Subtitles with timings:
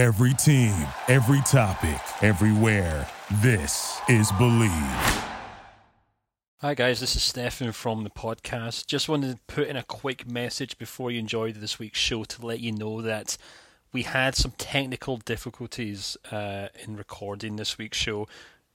[0.00, 0.74] Every team,
[1.08, 3.06] every topic, everywhere.
[3.42, 5.24] This is Bleav.
[6.62, 8.86] Hi guys, this is Stefan from the podcast.
[8.86, 12.46] Just wanted to put in a quick message before you enjoyed this week's show to
[12.46, 13.36] let you know that
[13.92, 18.26] we had some technical difficulties uh, in recording this week's show.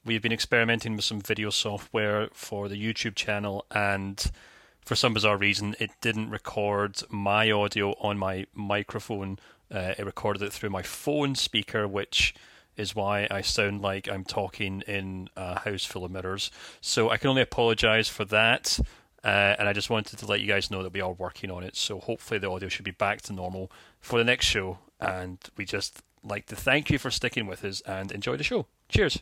[0.05, 4.23] We've been experimenting with some video software for the YouTube channel, and
[4.85, 9.39] for some bizarre reason, it didn't record my audio on my microphone.
[9.73, 12.33] Uh, it recorded it through my phone speaker, which
[12.77, 16.51] is why I sound like I'm talking in a house full of mirrors.
[16.81, 18.79] So I can only apologize for that.
[19.23, 21.63] Uh, and I just wanted to let you guys know that we are working on
[21.63, 21.75] it.
[21.75, 24.77] So hopefully the audio should be back to normal for the next show.
[24.99, 28.67] And we just like to thank you for sticking with us and enjoy the show.
[28.89, 29.21] Cheers.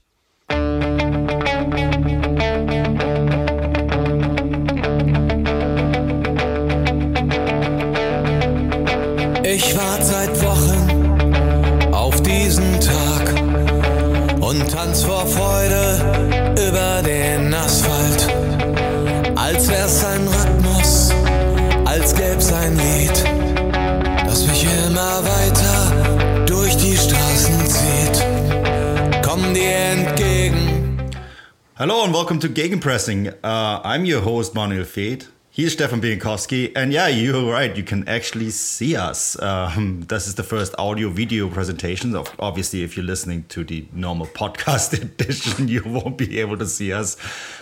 [31.85, 33.35] Hello and welcome to Gegenpressing.
[33.43, 35.27] Uh, I'm your host, Manuel Veth.
[35.51, 36.71] Here's Stefan Bienkowski.
[36.77, 37.75] And yeah, you're right.
[37.75, 39.37] You can actually see us.
[39.41, 42.15] Um, this is the first audio video presentation.
[42.15, 46.67] Of Obviously, if you're listening to the normal podcast edition, you won't be able to
[46.67, 47.17] see us.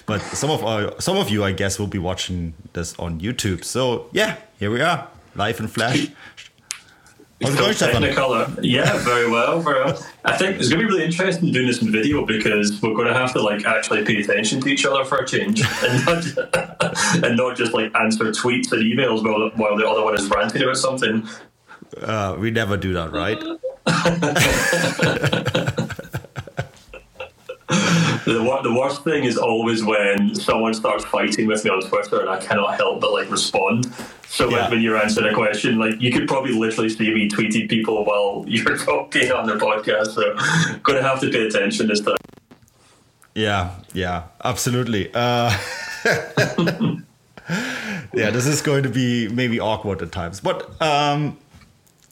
[0.06, 3.64] But some of our, some of you, I guess, will be watching this on YouTube.
[3.64, 6.10] So yeah, here we are, live in flash.
[7.44, 7.92] How's it?
[7.92, 8.60] Technicolor.
[8.62, 10.06] Yeah, very well, very well.
[10.26, 13.08] I think it's going to be really interesting doing this in video because we're going
[13.08, 16.24] to have to like actually pay attention to each other for a change, and not,
[17.24, 20.62] and not just like answer tweets and emails while, while the other one is ranting
[20.62, 21.28] about something.
[22.02, 23.42] Uh, we never do that, right?
[28.26, 32.30] The, the worst thing is always when someone starts fighting with me on Twitter and
[32.30, 33.92] I cannot help but like respond.
[34.28, 34.70] So Yeah.
[34.70, 38.46] when, you're answering a question, like you could probably literally see me tweeting people while
[38.48, 40.14] you're talking on the podcast.
[40.14, 40.36] So
[40.84, 42.18] to have to pay attention this time.
[43.34, 45.10] Yeah, yeah, absolutely.
[45.14, 45.58] Uh,
[48.14, 51.38] yeah, this is going to be maybe awkward at times, but um,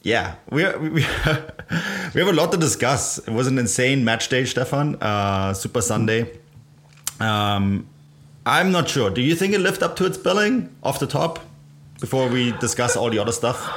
[0.02, 3.18] yeah, we we we have a lot to discuss.
[3.18, 4.96] It was an insane match day, Stefan.
[4.96, 6.38] Uh, Super Sunday.
[7.18, 7.86] Um,
[8.46, 9.10] I'm not sure.
[9.10, 11.40] Do you think it lived up to its billing off the top?
[12.00, 13.70] Before we discuss all the other stuff.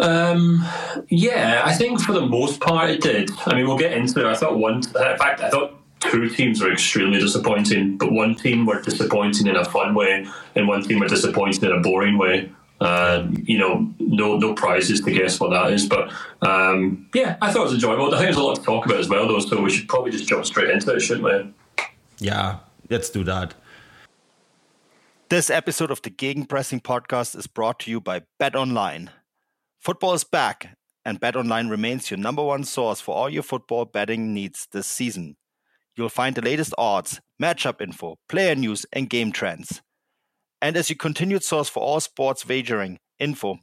[0.00, 0.66] Um,
[1.10, 3.30] yeah, I think for the most part it did.
[3.46, 4.26] I mean, we'll get into it.
[4.26, 8.66] I thought one, in fact, I thought two teams were extremely disappointing, but one team
[8.66, 10.26] were disappointing in a fun way,
[10.56, 12.50] and one team were disappointing in a boring way.
[12.80, 16.10] Um, you know, no no prizes to guess what that is, but
[16.40, 18.06] um, yeah, I thought it was enjoyable.
[18.06, 19.38] I think there's a lot to talk about as well, though.
[19.38, 21.54] So we should probably just jump straight into it, shouldn't we?
[22.18, 23.54] Yeah, let's do that.
[25.28, 29.10] This episode of the Gegenpressing podcast is brought to you by Bet Online.
[29.78, 33.84] Football is back, and Bet Online remains your number one source for all your football
[33.84, 35.36] betting needs this season.
[35.96, 39.82] You'll find the latest odds, matchup info, player news, and game trends.
[40.62, 43.58] And as your continued source for all sports wagering info,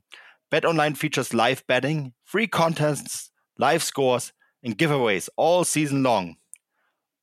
[0.51, 6.35] BetOnline features live betting, free contests, live scores, and giveaways all season long.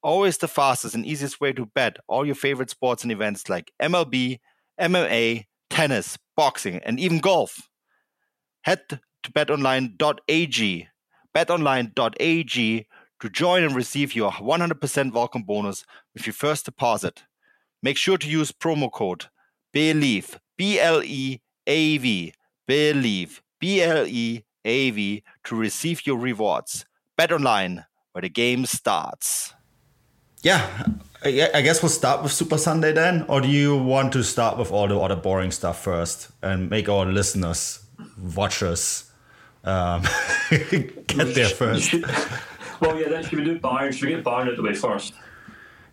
[0.03, 3.73] Always the fastest and easiest way to bet all your favorite sports and events like
[3.81, 4.39] MLB,
[4.81, 7.69] MMA, tennis, boxing, and even golf.
[8.63, 10.89] Head to betonline.ag,
[11.35, 12.87] betonline.ag
[13.21, 17.25] to join and receive your 100% welcome bonus with your first deposit.
[17.83, 19.27] Make sure to use promo code
[19.75, 22.33] BLEAV, B L E A V,
[22.69, 26.87] BLEAV, B L E A V to receive your rewards.
[27.17, 29.53] Bet online, where the game starts.
[30.43, 30.87] Yeah,
[31.25, 34.59] I I guess we'll start with Super Sunday then, or do you want to start
[34.59, 37.85] with all the other boring stuff first and make our listeners,
[38.37, 39.11] watchers,
[39.65, 40.03] um,
[40.51, 41.93] get there first?
[42.81, 43.93] well, yeah, then should we do Bayern?
[43.93, 45.15] Should we get Bayern out of the way first?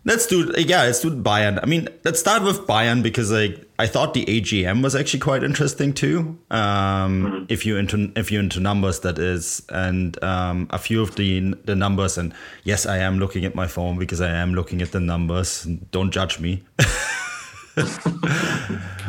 [0.04, 1.60] Let's do yeah, let's do Bayern.
[1.62, 5.44] I mean, let's start with Bayern because like I thought the AGM was actually quite
[5.44, 6.38] interesting too.
[6.50, 11.14] Um, If you into if you into numbers, that is, and um, a few of
[11.14, 12.18] the the numbers.
[12.18, 12.34] And
[12.64, 15.68] yes, I am looking at my phone because I am looking at the numbers.
[15.92, 16.64] Don't judge me.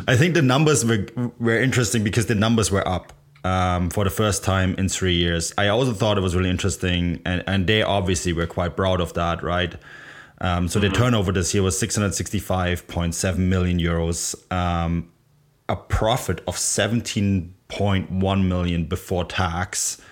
[0.06, 1.06] I think the numbers were
[1.40, 3.12] were interesting because the numbers were up
[3.42, 5.52] um, for the first time in three years.
[5.58, 9.12] I also thought it was really interesting, and and they obviously were quite proud of
[9.14, 9.74] that, right?
[10.44, 15.10] Um, so the turnover this year was 665.7 million euros, um,
[15.70, 20.02] a profit of 17.1 million before tax.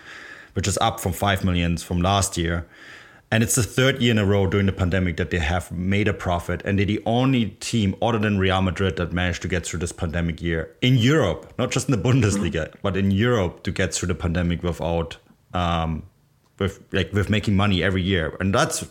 [0.54, 2.66] which is up from 5 million from last year.
[3.30, 6.06] And it's the third year in a row during the pandemic that they have made
[6.06, 6.60] a profit.
[6.66, 9.92] And they're the only team other than Real Madrid that managed to get through this
[9.92, 12.78] pandemic year in Europe, not just in the Bundesliga, mm-hmm.
[12.82, 15.16] but in Europe to get through the pandemic without,
[15.54, 16.02] um,
[16.58, 18.36] with like with making money every year.
[18.38, 18.84] And that's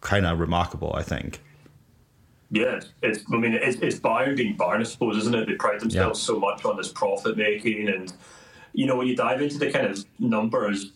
[0.00, 1.40] kind of remarkable, I think.
[2.50, 3.24] Yeah, it's.
[3.32, 5.46] I mean, it's, it's Bayern being Bayern, I suppose, isn't it?
[5.46, 6.26] They pride themselves yeah.
[6.26, 8.12] so much on this profit making, and
[8.72, 10.92] you know, when you dive into the kind of numbers,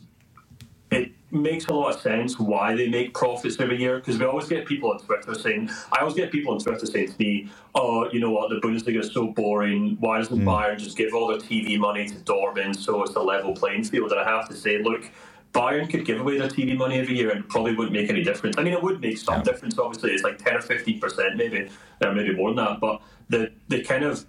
[0.90, 4.48] it makes a lot of sense why they make profits every year because we always
[4.48, 8.08] get people on Twitter saying, I always get people on Twitter saying to me, "Oh,
[8.10, 8.48] you know what?
[8.48, 9.98] The Bundesliga is so boring.
[10.00, 10.44] Why doesn't mm.
[10.44, 14.12] Bayern just give all their TV money to Dortmund so it's a level playing field?"
[14.12, 15.04] And I have to say, look
[15.52, 18.56] Bayern could give away their TV money every year and probably wouldn't make any difference.
[18.56, 19.42] I mean, it would make some yeah.
[19.42, 19.78] difference.
[19.78, 21.68] Obviously, it's like ten or fifteen percent, maybe,
[22.02, 22.80] or maybe more than that.
[22.80, 24.24] But the the kind of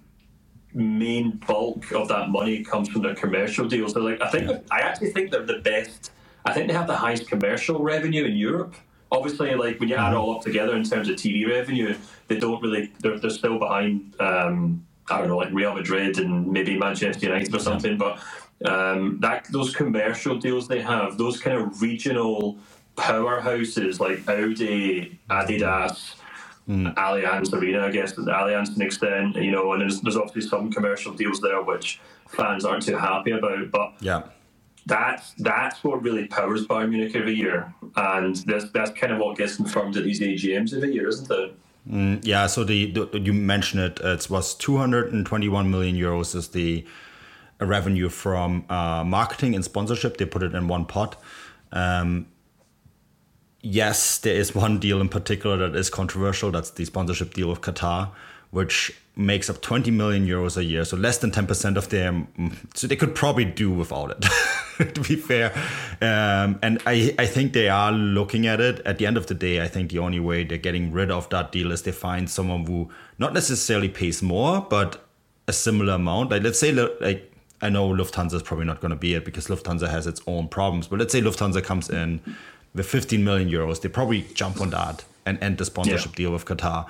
[0.74, 3.94] main bulk of that money comes from their commercial deals.
[3.94, 4.58] They're like, I think, yeah.
[4.70, 6.10] I actually think they're the best.
[6.44, 8.74] I think they have the highest commercial revenue in Europe.
[9.10, 10.20] Obviously, like when you add it mm-hmm.
[10.24, 11.96] all up together in terms of TV revenue,
[12.28, 12.92] they don't really.
[13.00, 14.14] They're, they're still behind.
[14.20, 18.18] Um, I don't know, like Real Madrid and maybe Manchester United or something, but
[18.64, 22.56] um, that those commercial deals they have, those kind of regional
[22.96, 26.14] powerhouses like Audi, Adidas,
[26.68, 26.94] mm.
[26.94, 30.70] Allianz Arena, I guess, Allianz to an extent, you know, and there's, there's obviously some
[30.72, 34.22] commercial deals there which fans aren't too happy about, but yeah.
[34.86, 39.38] That's that's what really powers Bayern Munich every year, and that's that's kind of what
[39.38, 41.56] gets confirmed at these AGMs every year, isn't it?
[41.90, 42.46] Mm, yeah.
[42.46, 44.00] So the, the, you mentioned it.
[44.00, 46.84] It was 221 million euros is the
[47.60, 50.16] revenue from uh, marketing and sponsorship.
[50.16, 51.20] They put it in one pot.
[51.72, 52.26] Um,
[53.60, 56.50] yes, there is one deal in particular that is controversial.
[56.50, 58.10] That's the sponsorship deal with Qatar,
[58.50, 60.84] which makes up 20 million euros a year.
[60.84, 62.28] So less than 10% of them.
[62.74, 65.52] So they could probably do without it, to be fair.
[66.00, 68.80] Um, and I, I think they are looking at it.
[68.84, 71.28] At the end of the day, I think the only way they're getting rid of
[71.30, 75.04] that deal is they find someone who not necessarily pays more, but
[75.46, 76.30] a similar amount.
[76.30, 79.46] Like let's say like I know Lufthansa is probably not going to be it because
[79.46, 80.88] Lufthansa has its own problems.
[80.88, 82.20] But let's say Lufthansa comes in
[82.74, 86.16] with 15 million euros, they probably jump on that and end the sponsorship yeah.
[86.16, 86.88] deal with Qatar.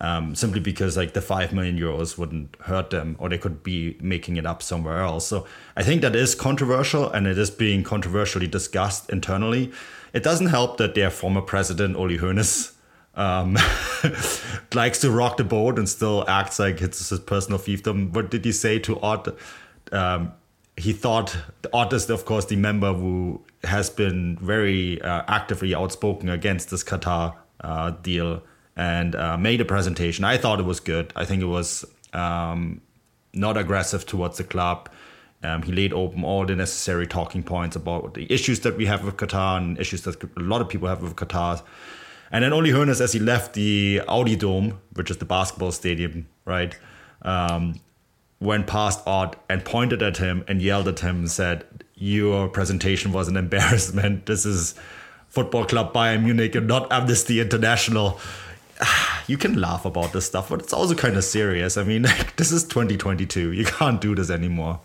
[0.00, 3.96] Um, simply because like the five million euros wouldn't hurt them, or they could be
[4.00, 5.26] making it up somewhere else.
[5.26, 5.44] So
[5.76, 9.72] I think that is controversial, and it is being controversially discussed internally.
[10.12, 12.74] It doesn't help that their former president Uli Hoeneß
[13.16, 13.58] um,
[14.72, 18.12] likes to rock the boat and still acts like it's his personal fiefdom.
[18.12, 19.36] What did he say to Ott
[19.92, 20.32] um,
[20.76, 26.28] he thought the artist, of course, the member who has been very uh, actively outspoken
[26.28, 28.42] against this Qatar uh, deal
[28.76, 30.24] and uh, made a presentation.
[30.24, 31.12] I thought it was good.
[31.16, 32.80] I think it was um,
[33.34, 34.88] not aggressive towards the club.
[35.42, 39.04] Um, he laid open all the necessary talking points about the issues that we have
[39.04, 41.62] with Qatar and issues that a lot of people have with Qatar.
[42.30, 46.28] And then Uli Hoeneß, as he left the Audi Dome, which is the basketball stadium,
[46.44, 46.76] right,
[47.22, 47.74] um,
[48.40, 51.64] went past Ott and pointed at him and yelled at him and said,
[51.94, 54.26] Your presentation was an embarrassment.
[54.26, 54.74] This is
[55.28, 58.20] Football Club Bayern Munich and not Amnesty International.
[59.26, 61.76] You can laugh about this stuff, but it's also kind of serious.
[61.76, 62.06] I mean,
[62.36, 63.52] this is 2022.
[63.52, 64.80] You can't do this anymore.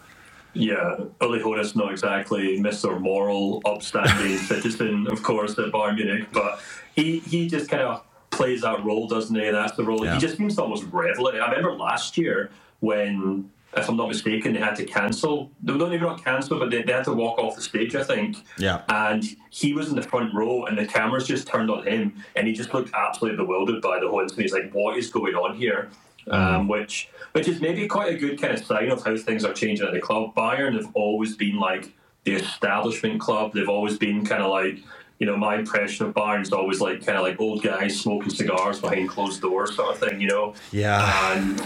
[0.51, 2.99] Yeah, Uli Hoeneß not exactly Mr.
[2.99, 6.59] Moral, upstanding citizen, of course, at Bayern Munich, but
[6.93, 9.49] he, he just kind of plays that role, doesn't he?
[9.49, 10.03] That's the role.
[10.03, 10.15] Yeah.
[10.15, 11.39] He just seems to almost revel in it.
[11.39, 12.51] I remember last year
[12.83, 15.49] when, if I'm not mistaken, they had to cancel.
[15.63, 17.95] They were not even not cancel, but they, they had to walk off the stage,
[17.95, 18.43] I think.
[18.57, 18.81] Yeah.
[18.89, 22.45] And he was in the front row, and the cameras just turned on him, and
[22.45, 24.43] he just looked absolutely bewildered by the whole incident.
[24.43, 25.89] He's like, "What is going on here?"
[26.27, 26.33] Mm.
[26.33, 29.53] Um, which, which is maybe quite a good kind of sign of how things are
[29.53, 30.33] changing at the club.
[30.35, 31.91] Bayern have always been like
[32.23, 33.53] the establishment club.
[33.53, 34.77] They've always been kind of like
[35.19, 38.81] you know, my impression of Bayern's always like kind of like old guys smoking cigars
[38.81, 40.53] behind closed doors, sort of thing, you know.
[40.71, 41.33] Yeah.
[41.33, 41.65] And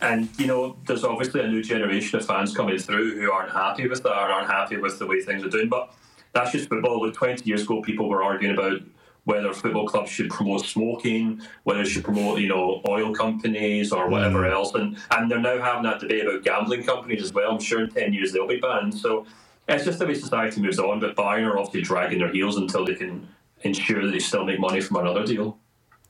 [0.00, 3.88] and you know, there's obviously a new generation of fans coming through who aren't happy
[3.88, 5.68] with that, or aren't happy with the way things are doing.
[5.68, 5.92] But
[6.32, 7.04] that's just football.
[7.04, 8.80] Like 20 years ago, people were arguing about
[9.24, 14.08] whether football clubs should promote smoking, whether it should promote, you know, oil companies or
[14.08, 14.52] whatever mm.
[14.52, 14.74] else.
[14.74, 17.52] And and they're now having that debate about gambling companies as well.
[17.52, 18.94] I'm sure in 10 years they'll be banned.
[18.94, 19.26] So
[19.68, 21.00] it's just the way society moves on.
[21.00, 23.28] But Bayern are obviously dragging their heels until they can
[23.62, 25.58] ensure that they still make money from another deal.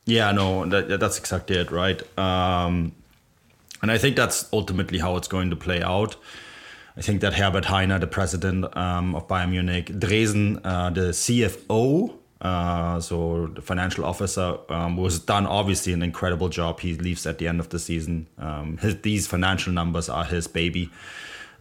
[0.06, 2.00] Yeah, no, that, that's exactly it, right?
[2.18, 2.92] Um,
[3.82, 6.16] and I think that's ultimately how it's going to play out.
[6.96, 12.14] I think that Herbert Hainer, the president um, of Bayern Munich, Dreesen, uh, the CFO,
[12.40, 16.80] uh, so the financial officer, um, was done obviously an incredible job.
[16.80, 18.26] He leaves at the end of the season.
[18.38, 20.90] Um, his, these financial numbers are his baby.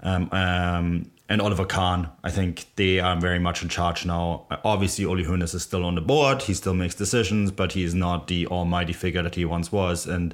[0.02, 2.10] Um, um, and Oliver Kahn.
[2.24, 4.48] I think they are very much in charge now.
[4.64, 6.42] Obviously, Uli Hoeneß is still on the board.
[6.42, 10.08] He still makes decisions, but he is not the almighty figure that he once was.
[10.08, 10.34] And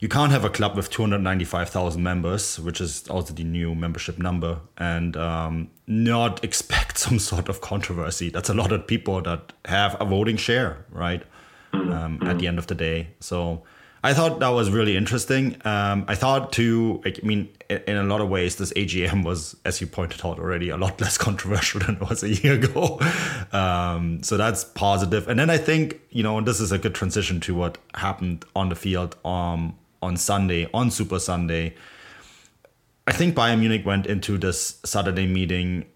[0.00, 4.60] you can't have a club with 295,000 members, which is also the new membership number,
[4.76, 8.30] and um, not expect some sort of controversy.
[8.30, 11.22] That's a lot of people that have a voting share, right?
[11.72, 13.08] Um, at the end of the day.
[13.20, 13.62] So
[14.06, 15.60] I thought that was really interesting.
[15.66, 19.80] Um, I thought too, I mean, in a lot of ways, this AGM was, as
[19.80, 23.00] you pointed out already, a lot less controversial than it was a year ago.
[23.52, 25.28] Um, so that's positive.
[25.28, 28.68] And then I think, you know, this is a good transition to what happened on
[28.68, 31.74] the field um, on Sunday, on Super Sunday.
[33.06, 35.86] I think Bayern Munich went into this Saturday meeting.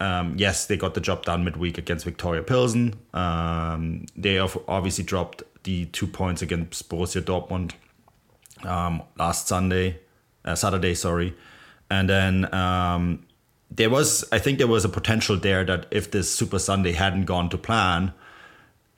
[0.00, 2.94] Um, yes, they got the job done midweek against Viktoria Pilsen.
[3.14, 7.72] Um, they have obviously dropped the two points against Borussia Dortmund
[8.64, 9.98] um, last Sunday,
[10.44, 11.34] uh, Saturday, sorry,
[11.90, 13.26] and then um,
[13.70, 17.24] there was, I think, there was a potential there that if this Super Sunday hadn't
[17.24, 18.12] gone to plan,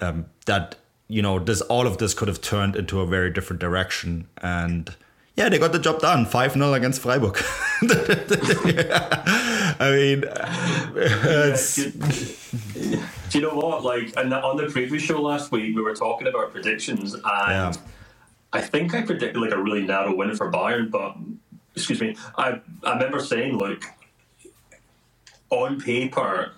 [0.00, 0.76] um, that
[1.08, 4.94] you know this all of this could have turned into a very different direction and.
[5.36, 6.26] Yeah, they got the job done.
[6.26, 7.36] 5 0 against Freiburg.
[9.80, 10.24] I mean,
[10.94, 13.00] it's, do
[13.32, 13.82] you know what?
[13.82, 17.72] Like, and on the previous show last week, we were talking about predictions, and Yeah.
[18.52, 20.88] I think I predicted like a really narrow win for Bayern.
[20.88, 21.16] But
[21.74, 23.82] excuse me, I I remember saying, like,
[25.50, 26.52] on paper,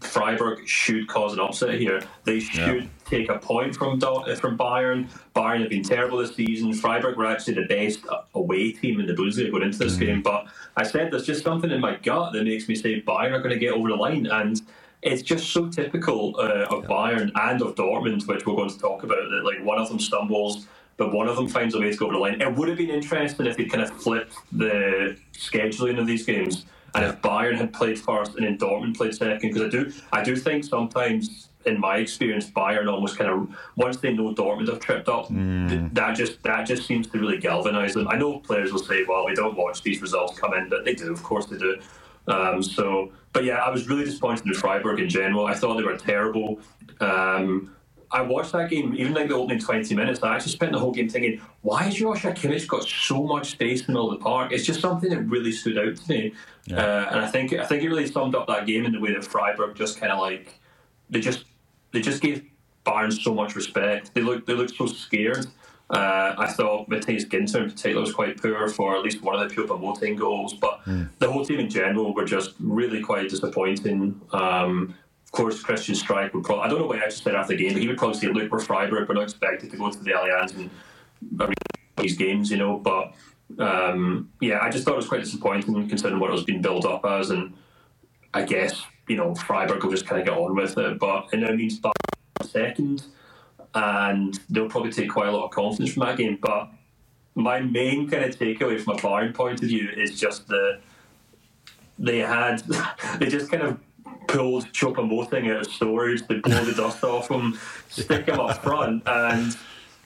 [0.00, 2.02] Freiburg should cause an upset here.
[2.24, 5.08] They should take a point from uh, from Bayern.
[5.34, 6.72] Bayern have been terrible this season.
[6.72, 10.00] Freiburg were actually the best uh, away team in the Bundesliga going into this mm.
[10.00, 10.22] game.
[10.22, 13.38] But I said there's just something in my gut that makes me say Bayern are
[13.38, 14.60] going to get over the line, and
[15.02, 19.02] it's just so typical uh, of Bayern and of Dortmund, which we're going to talk
[19.02, 19.30] about.
[19.30, 20.66] That like one of them stumbles.
[20.96, 22.42] But one of them finds a way to go over the line.
[22.42, 26.66] It would have been interesting if they kind of flipped the scheduling of these games
[26.94, 30.22] and if Bayern had played first and then Dortmund played second, because I do, I
[30.22, 34.80] do think sometimes, in my experience, Bayern almost kind of once they know Dortmund have
[34.80, 38.08] tripped up, th- that just that just seems to really galvanise them.
[38.08, 40.94] I know players will say, "Well, we don't watch these results come in," but they
[40.94, 41.78] do, of course, they do.
[42.28, 45.46] Um, so, but yeah, I was really disappointed in Freiburg in general.
[45.46, 46.60] I thought they were terrible.
[47.00, 47.74] Um,
[48.12, 50.22] I watched that game, even like the opening 20 minutes.
[50.22, 53.80] I actually spent the whole game thinking, why has Joshua Kimmich got so much space
[53.80, 54.52] in the middle of the park?
[54.52, 56.34] It's just something that really stood out to me.
[56.70, 56.74] Uh,
[57.10, 59.24] and I think I think it really summed up that game in the way that
[59.24, 60.58] Freiburg just kind of like
[61.08, 61.44] they just
[61.92, 62.44] they just gave
[62.84, 64.12] Bayern so much respect.
[64.14, 65.46] They looked they looked so scared.
[65.90, 69.48] Uh, I thought Matthias Ginter in particular was quite poor for at least one of
[69.48, 70.80] the Choupo-Moting goals, but
[71.18, 74.20] the whole team in general were just really quite disappointing.
[74.32, 74.94] Um,
[75.30, 77.62] of course, Christian Streich would probably, I don't know what he actually said after the
[77.62, 79.98] game, but he would probably say, look, we're Freiburg, we're not expected to go to
[80.02, 80.70] the Allianz and
[81.98, 83.14] these games, you know, but
[83.60, 86.84] um, yeah, I just thought it was quite disappointing considering what it was being built
[86.84, 87.54] up as, and
[88.34, 91.36] I guess, you know, Freiburg will just kind of get on with it, but it
[91.36, 91.80] now means
[92.42, 93.04] second,
[93.72, 96.70] and they'll probably take quite a lot of confidence from that game, but
[97.36, 100.80] my main kind of takeaway from a Bayern point of view is just that
[102.00, 102.58] they had
[103.18, 103.78] they just kind of
[104.32, 107.58] pulled Choupo-Moting out of storage, they blow the dust off him,
[107.88, 109.56] stick him up front, and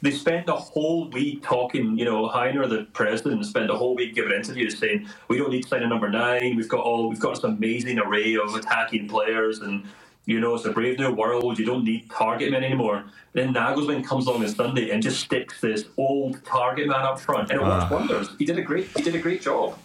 [0.03, 4.15] they spent the whole week talking, you know, Hainer, the president, spent the whole week
[4.15, 7.19] giving interviews saying, We don't need to sign a number nine, we've got all we've
[7.19, 9.85] got this amazing array of attacking players and
[10.27, 11.59] you know, it's a brave new world.
[11.59, 13.05] You don't need target men anymore.
[13.35, 17.51] Then Nagelsmann comes along on Sunday and just sticks this old target man up front,
[17.51, 17.95] and it works ah.
[17.95, 18.29] wonders.
[18.39, 19.77] He did a great, he did a great job.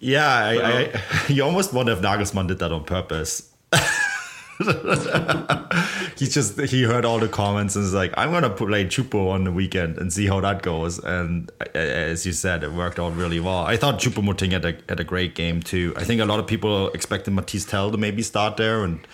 [0.00, 3.51] yeah, I, I, you almost wonder if Nagelsmann did that on purpose.
[6.18, 9.44] he just he heard all the comments and was like, "I'm gonna play Choupo on
[9.44, 13.16] the weekend and see how that goes." And uh, as you said, it worked out
[13.16, 13.60] really well.
[13.60, 15.94] I thought Choupo-Moting had a had a great game too.
[15.96, 19.06] I think a lot of people expected Mathys Tel to maybe start there, and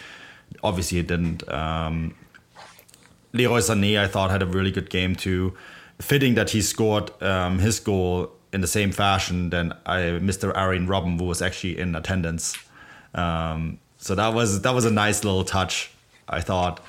[0.63, 1.49] obviously he didn't.
[1.51, 2.15] Um,
[3.33, 5.55] Leroy Sané, I thought, had a really good game too.
[6.01, 10.57] Fitting that he scored um, his goal in the same fashion than I, Mr.
[10.57, 12.57] Arjen Robben, who was actually in attendance.
[13.15, 15.91] Um, so that was that was a nice little touch,
[16.27, 16.81] I thought.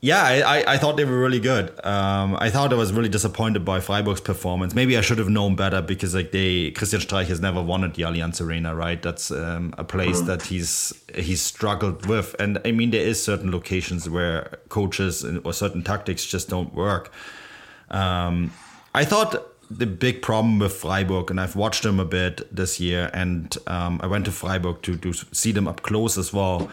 [0.00, 1.72] Yeah, I, I, I thought they were really good.
[1.84, 4.74] Um, I thought I was really disappointed by Freiburg's performance.
[4.74, 7.94] Maybe I should have known better because like they Christian Streich has never won at
[7.94, 9.00] the Allianz Arena, right?
[9.00, 13.50] That's um, a place that he's he's struggled with, and I mean there is certain
[13.50, 17.10] locations where coaches or certain tactics just don't work.
[17.90, 18.52] Um,
[18.94, 23.10] I thought the big problem with Freiburg, and I've watched them a bit this year,
[23.12, 26.70] and um, I went to Freiburg to, to see them up close as well,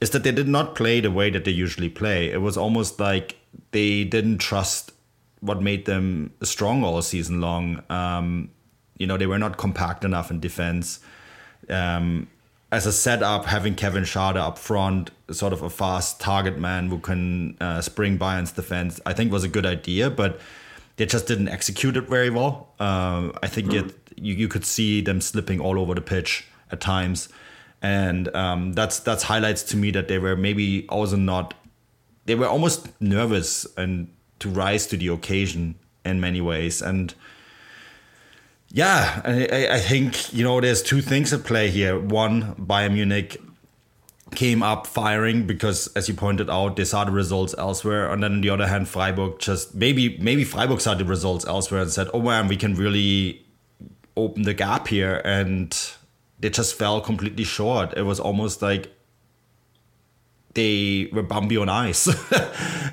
[0.00, 2.30] is that they did not play the way that they usually play.
[2.30, 3.36] It was almost like
[3.70, 4.92] they didn't trust
[5.40, 7.82] what made them strong all season long.
[7.90, 8.50] Um,
[8.98, 11.00] you know, they were not compact enough in defense.
[11.68, 12.28] Um,
[12.72, 16.98] as a setup, having Kevin Schade up front, sort of a fast target man who
[16.98, 20.40] can uh, spring Bayern's defense, I think was a good idea, but
[21.02, 22.68] they just didn't execute it very well.
[22.78, 23.88] Uh, I think mm.
[23.88, 27.28] it, you, you could see them slipping all over the pitch at times.
[27.82, 31.54] And um, that's that's highlights to me that they were maybe also not
[32.26, 36.80] they were almost nervous and to rise to the occasion in many ways.
[36.80, 37.12] And
[38.68, 41.98] yeah, I, I think you know there's two things at play here.
[41.98, 43.40] One, Bayern Munich
[44.34, 48.32] came up firing because, as you pointed out, they saw the results elsewhere, and then
[48.32, 52.08] on the other hand, Freiburg just maybe maybe Freiburg saw the results elsewhere and said,
[52.12, 53.44] "Oh man, we can really
[54.16, 55.76] open the gap here," and
[56.40, 57.96] they just fell completely short.
[57.96, 58.92] It was almost like
[60.54, 62.08] they were Bambi on ice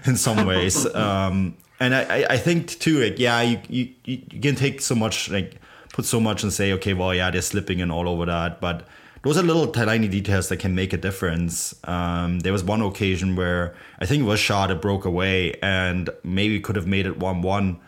[0.07, 0.85] in some ways.
[0.95, 5.29] um, and I, I think too, like, yeah, you, you, you can take so much,
[5.29, 5.55] like,
[5.93, 8.59] put so much and say, okay, well, yeah, they're slipping and all over that.
[8.59, 8.85] But
[9.23, 11.75] those are little tiny details that can make a difference.
[11.83, 16.09] Um, there was one occasion where I think it was shot, it broke away, and
[16.23, 17.79] maybe could have made it 1 1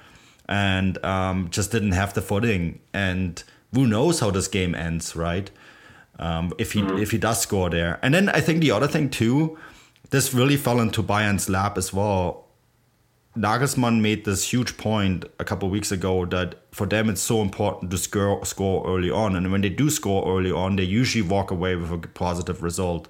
[0.50, 2.80] and um, just didn't have the footing.
[2.94, 3.42] And
[3.74, 5.50] who knows how this game ends, right?
[6.22, 7.00] um, if he mm-hmm.
[7.00, 8.00] if he does score there.
[8.02, 9.58] And then I think the other thing too,
[10.12, 12.48] this really fell into Bayern's lap as well.
[13.36, 17.90] Nagelsmann made this huge point a couple weeks ago that for them it's so important
[17.92, 21.52] to score score early on, and when they do score early on, they usually walk
[21.52, 23.08] away with a positive result.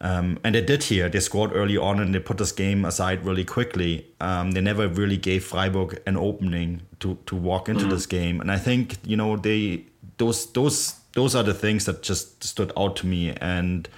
[0.00, 1.08] Um, and they did here.
[1.08, 4.06] They scored early on and they put this game aside really quickly.
[4.20, 7.90] Um, they never really gave Freiburg an opening to, to walk into mm-hmm.
[7.90, 8.40] this game.
[8.40, 9.86] And I think you know they
[10.18, 13.30] those those those are the things that just stood out to me.
[13.40, 13.88] And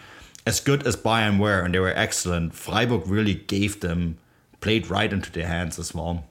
[0.47, 4.18] as good as Bayern were, and they were excellent, Freiburg really gave them,
[4.61, 6.25] played right into their hands as well.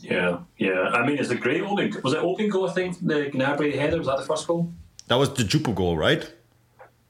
[0.00, 0.88] Yeah, yeah.
[0.92, 1.94] I mean, it's a great opening.
[2.02, 2.68] Was it opening goal?
[2.68, 4.72] I think the Gnabry header was that the first goal.
[5.08, 6.32] That was the Choupo goal, right?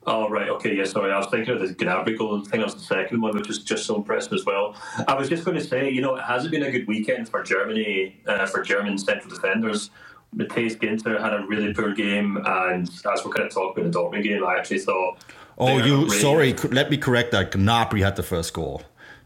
[0.07, 0.85] Oh right, okay, yeah.
[0.85, 2.39] Sorry, I was thinking of the Gnabry goal.
[2.39, 4.75] I think that was the second one, which was just so impressive as well.
[5.07, 7.43] I was just going to say, you know, it hasn't been a good weekend for
[7.43, 9.91] Germany, uh, for German central defenders.
[10.33, 13.99] Matthias Ginter had a really poor game, and as we're kind of talking about the
[13.99, 15.23] Dortmund game, I actually thought.
[15.57, 16.53] Oh, you really sorry.
[16.53, 17.51] Let me correct that.
[17.51, 18.81] Gnabry had the first goal.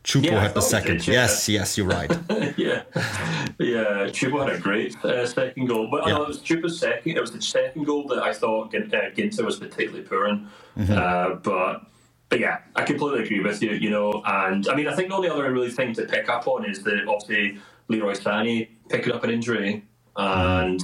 [0.05, 0.97] Choupo yeah, had the second.
[0.97, 1.13] Did, yeah.
[1.13, 2.09] Yes, yes, you're right.
[2.57, 2.83] yeah,
[3.59, 4.07] yeah.
[4.13, 6.17] Choupo had a great uh, second goal, but yeah.
[6.17, 7.17] it was Choupo's second.
[7.17, 10.47] It was the second goal that I thought uh, Ginter was particularly poor in.
[10.77, 10.93] Mm-hmm.
[10.93, 11.87] Uh, but
[12.29, 13.71] but yeah, I completely agree with you.
[13.71, 16.47] You know, and I mean, I think the only other really thing to pick up
[16.47, 19.83] on is that obviously Leroy Sané picking up an injury
[20.15, 20.83] and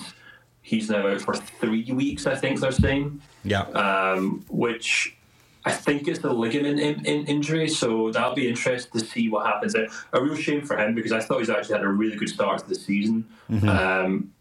[0.64, 2.26] he's now out for three weeks.
[2.26, 3.22] I think they're saying.
[3.44, 3.62] Yeah.
[3.62, 5.16] Um, which
[5.64, 9.46] I think it's the ligament in, in injury, so that'll be interesting to see what
[9.46, 9.76] happens.
[9.76, 12.60] A real shame for him because I thought he's actually had a really good start
[12.60, 13.28] to the season.
[13.50, 13.70] Mm-hmm.
[13.70, 14.32] Um,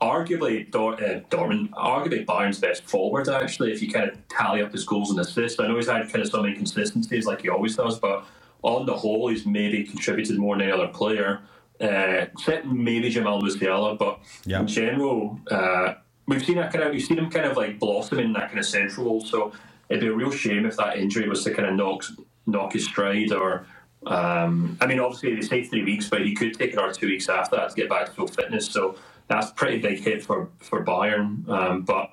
[0.00, 4.72] arguably, Dor- uh, Dortmund, arguably Bayern's best forward, actually, if you kind of tally up
[4.72, 5.60] his goals and assists.
[5.60, 8.24] I know he's had kind of some inconsistencies like he always does, but
[8.62, 11.42] on the whole, he's maybe contributed more than any other player
[11.80, 14.60] uh, except maybe Jamal Musiala, but yeah.
[14.60, 15.94] in general, uh,
[16.26, 18.58] we've seen that kind of we've seen him kind of like blossom in that kind
[18.58, 19.20] of central role.
[19.24, 19.52] So
[19.88, 22.04] it'd be a real shame if that injury was to kind of knock
[22.46, 23.66] knock his stride or.
[24.06, 27.26] Um, I mean, obviously they say three weeks, but he could take another two weeks
[27.30, 28.68] after that to get back to full fitness.
[28.68, 28.96] So
[29.28, 31.48] that's a pretty big hit for for Bayern.
[31.48, 32.10] Um, but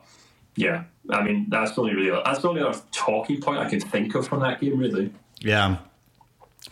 [0.55, 3.81] yeah, I mean that's the only really that's the only other talking point I can
[3.81, 5.11] think of from that game, really.
[5.41, 5.79] Yeah,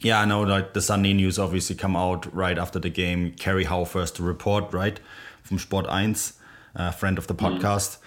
[0.02, 3.32] yeah, I know like the Sunday news obviously come out right after the game.
[3.34, 5.00] Kerry Hau first to report, right?
[5.44, 6.16] From Sport 1,
[6.76, 7.60] uh, friend of the mm.
[7.60, 7.98] podcast.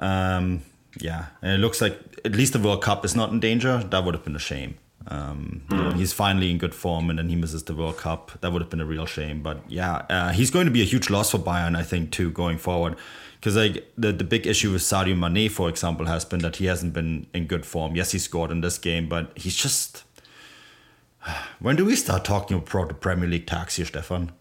[0.00, 0.06] Mm.
[0.06, 0.62] Um,
[0.98, 3.82] yeah, and it looks like at least the World Cup is not in danger.
[3.82, 4.78] That would have been a shame.
[5.08, 5.76] Um, mm.
[5.76, 8.32] you know, he's finally in good form and then he misses the World Cup.
[8.40, 9.42] That would have been a real shame.
[9.42, 12.30] But yeah, uh, he's going to be a huge loss for Bayern, I think, too,
[12.30, 12.96] going forward.
[13.38, 16.66] Because like the, the big issue with Sadio Mane, for example, has been that he
[16.66, 17.94] hasn't been in good form.
[17.94, 20.02] Yes, he scored in this game, but he's just
[21.60, 24.32] when do we start talking about the Premier League tax here, Stefan?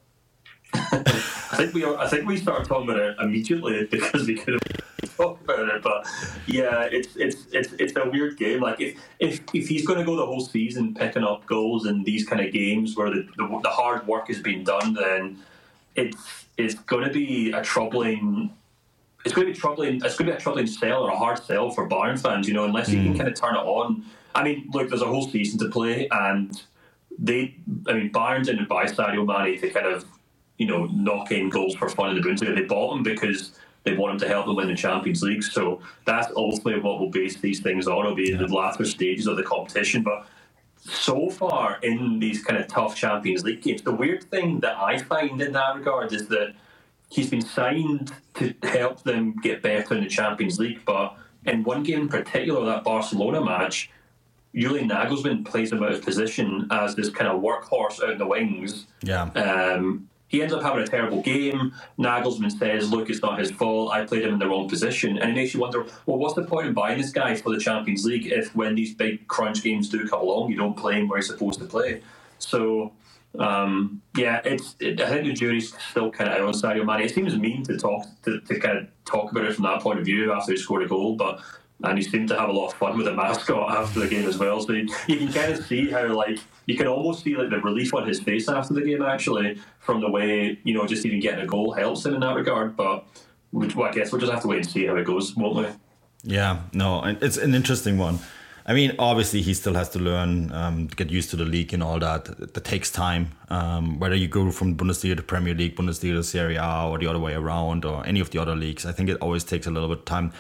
[1.52, 5.16] I think we I think we started talking about it immediately because we could have
[5.16, 5.82] talked about it.
[5.82, 6.06] But
[6.48, 8.62] yeah, it's it's it's it's a weird game.
[8.62, 12.04] Like if if if he's going to go the whole season picking up goals in
[12.04, 15.38] these kind of games where the the, the hard work is being done, then
[15.96, 18.52] it's it's going to be a troubling.
[19.24, 19.96] It's going to be troubling.
[19.96, 22.48] It's going to be a troubling sell or a hard sell for Bayern fans.
[22.48, 22.94] You know, unless mm.
[22.94, 24.06] he can kind of turn it on.
[24.36, 26.62] I mean, look, there's a whole season to play, and
[27.18, 27.56] they,
[27.88, 30.06] I mean, Bayern didn't buy Sadio Mane to kind of,
[30.58, 32.56] you know, knock in goals for fun in the Bundesliga.
[32.56, 35.44] They bought him because they want him to help them win the Champions League.
[35.44, 38.00] So that's ultimately what we'll base these things on.
[38.00, 38.38] It'll be yeah.
[38.38, 40.04] the latter stages of the competition.
[40.04, 40.26] But
[40.80, 44.98] so far in these kind of tough Champions League games, the weird thing that I
[44.98, 46.54] find in that regard is that
[47.10, 51.16] he's been signed to help them get better in the Champions League, but
[51.46, 53.92] in one game in particular, that Barcelona match,
[54.56, 58.26] Julian Nagelsmann plays him out of position as this kind of workhorse out in the
[58.26, 58.88] wings.
[59.04, 59.24] Yeah.
[59.32, 61.74] Um, he ends up having a terrible game.
[62.00, 63.92] Nagelsmann says, "Look, it's not his fault.
[63.92, 66.44] I played him in the wrong position," and it makes you wonder, well, what's the
[66.44, 69.90] point in buying this guy for the Champions League if, when these big crunch games
[69.90, 72.02] do come along, you don't play him where he's supposed to play?
[72.40, 72.92] So,
[73.38, 74.76] um, yeah, it's.
[74.80, 77.04] It, I think the jury's still kind of out on Sadio.
[77.04, 80.00] It seems mean to talk to, to kind of talk about it from that point
[80.00, 81.40] of view after he scored a goal, but
[81.84, 84.28] and he seemed to have a lot of fun with the mascot after the game
[84.28, 84.62] as well.
[84.62, 87.94] So you, can kind of see how like you can almost see like the relief
[87.94, 91.44] on his face after the game actually from the way you know just even getting
[91.44, 92.76] a goal helps him in that regard.
[92.76, 93.06] But
[93.54, 95.68] I guess we'll just have to wait and see how it goes, won't we?
[96.24, 98.20] Yeah, no, it's an interesting one.
[98.68, 101.84] I mean, obviously, he still has to learn, um, get used to the league and
[101.84, 102.26] all that.
[102.26, 103.34] That takes time.
[103.50, 107.06] Um, whether you go from Bundesliga to Premier League, Bundesliga to Serie A, or the
[107.06, 109.72] other way around, or any of the other leagues, I think it always takes a
[109.72, 110.34] little bit of time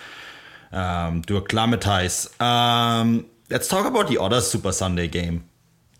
[0.75, 2.29] um, to acclimatize.
[2.39, 5.45] Um, let's talk about the other Super Sunday game,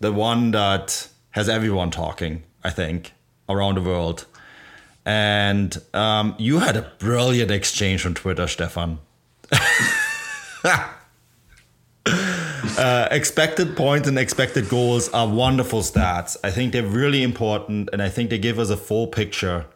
[0.00, 3.12] the one that has everyone talking, I think,
[3.48, 4.26] around the world.
[5.04, 8.98] And um, you had a brilliant exchange on Twitter, Stefan.
[12.76, 16.36] uh, expected points and expected goals are wonderful stats.
[16.42, 19.66] I think they're really important, and I think they give us a full picture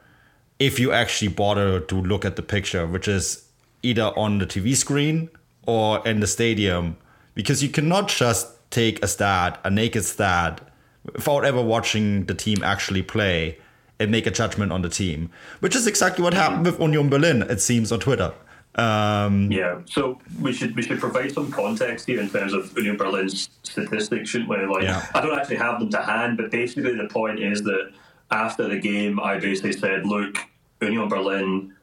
[0.59, 3.50] if you actually bother to look at the picture, which is
[3.83, 5.31] either on the TV screen
[5.67, 6.97] or in the stadium
[7.35, 10.61] because you cannot just take a stat, a naked stat,
[11.05, 13.59] without ever watching the team actually play
[13.99, 17.43] and make a judgment on the team, which is exactly what happened with Union Berlin,
[17.43, 18.33] it seems, on Twitter.
[18.77, 22.97] Um, yeah, so we should we should provide some context here in terms of Union
[22.97, 24.65] Berlin's statistics, shouldn't we?
[24.65, 25.05] Like, yeah.
[25.13, 27.91] I don't actually have them to hand, but basically the point is that
[28.31, 30.37] after the game, I basically said, "Look,
[30.81, 31.75] Union Berlin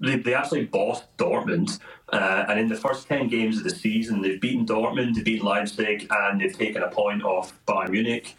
[0.00, 1.78] they, they actually bossed Dortmund.
[2.12, 5.46] Uh, and in the first 10 games of the season, they've beaten Dortmund, they've beaten
[5.46, 8.36] Leipzig, and they've taken a point off Bayern Munich.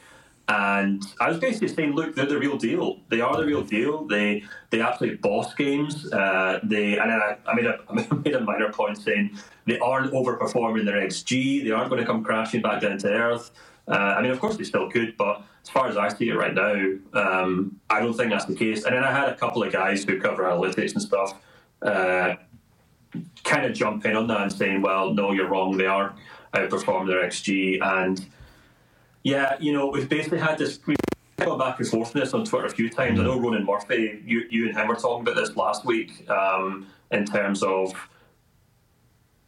[0.50, 3.00] And I was basically saying, look, they're the real deal.
[3.10, 4.06] They are the real deal.
[4.06, 6.12] They they absolutely boss games.
[6.12, 10.12] Uh, they and I, I, made a I made a minor point saying they aren't
[10.12, 11.64] overperforming their xG.
[11.64, 13.52] They aren't going to come crashing back down to earth.
[13.88, 16.36] Uh, I mean, of course, they still could, but as far as I see it
[16.36, 16.74] right now,
[17.14, 18.84] um, I don't think that's the case.
[18.84, 21.42] And then I had a couple of guys who cover analytics and stuff
[21.82, 22.36] uh,
[23.44, 25.78] kind of jump in on that and saying, well, no, you're wrong.
[25.78, 26.16] They are
[26.54, 27.80] outperforming their XG.
[27.82, 28.26] And
[29.24, 30.80] yeah, you know, we've basically had this.
[31.36, 33.20] Back and forth on this on Twitter a few times.
[33.20, 36.88] I know Ronan Murphy, you, you and him were talking about this last week um,
[37.12, 37.94] in terms of,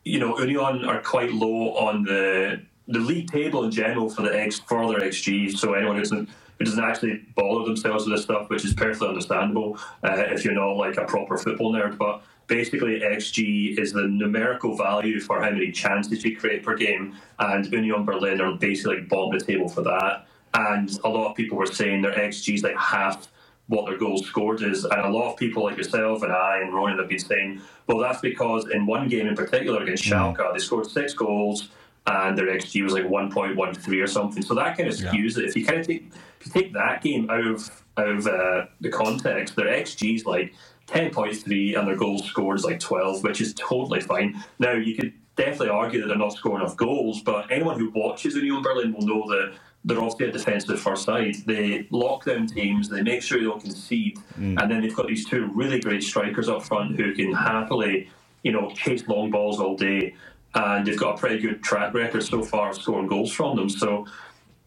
[0.04, 4.40] you know, Union are quite low on the the league table in general for the
[4.40, 5.58] X for their XG.
[5.58, 9.10] So anyone who doesn't who doesn't actually bother themselves with this stuff, which is perfectly
[9.10, 11.98] understandable uh, if you're not like a proper football nerd.
[11.98, 17.16] But basically, XG is the numerical value for how many chances you create per game,
[17.40, 20.28] and Union Berlin are basically like bottom the table for that.
[20.54, 23.28] And a lot of people were saying their XG is like half
[23.68, 24.86] what their goals scored is.
[24.86, 27.98] And a lot of people like yourself and I and Ronan have been saying, well,
[27.98, 30.12] that's because in one game in particular against mm.
[30.12, 31.70] Schalke, they scored six goals
[32.08, 34.44] and their XG was like 1.13 or something.
[34.44, 35.44] So that kind of skews yeah.
[35.44, 35.50] it.
[35.50, 38.66] If you kind of take if you take that game out of out of uh,
[38.82, 40.54] the context, their XG is like
[40.88, 44.44] 10.3 and their goals scored is like 12, which is totally fine.
[44.60, 48.36] Now you could definitely argue that they're not scoring enough goals, but anyone who watches
[48.36, 51.36] Union Berlin will know that they're obviously a defensive first side.
[51.46, 54.60] They lock down teams, they make sure they don't concede, mm.
[54.60, 58.10] and then they've got these two really great strikers up front who can happily,
[58.44, 60.16] you know, chase long balls all day
[60.56, 63.70] and they've got a pretty good track record so far of scoring goals from them.
[63.70, 64.08] So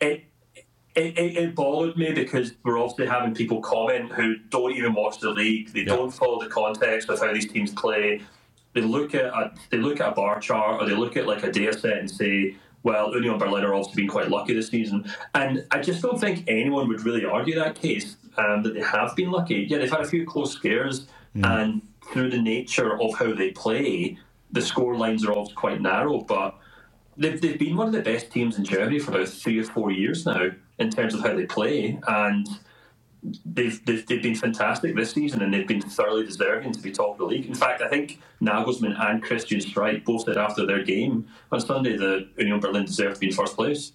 [0.00, 0.24] it
[0.94, 5.20] it, it, it bothered me because we're obviously having people comment who don't even watch
[5.20, 5.72] the league.
[5.72, 5.94] They yeah.
[5.94, 8.20] don't follow the context of how these teams play.
[8.74, 11.44] They look at a, they look at a bar chart or they look at like
[11.44, 15.08] a data set and say, well, Union Berlin are obviously been quite lucky this season.
[15.34, 19.14] And I just don't think anyone would really argue that case um, that they have
[19.14, 19.66] been lucky.
[19.68, 21.46] Yeah, they've had a few close scares, mm.
[21.46, 24.18] and through the nature of how they play,
[24.52, 26.58] the score lines are all quite narrow, but
[27.16, 29.90] they've, they've been one of the best teams in Germany for about three or four
[29.90, 31.98] years now in terms of how they play.
[32.06, 32.48] And
[33.44, 37.12] they've, they've, they've been fantastic this season and they've been thoroughly deserving to be top
[37.12, 37.46] of the league.
[37.46, 41.96] In fact, I think Nagelsmann and Christian Streich both said after their game on Sunday
[41.96, 43.92] that Union Berlin deserved to be in first place.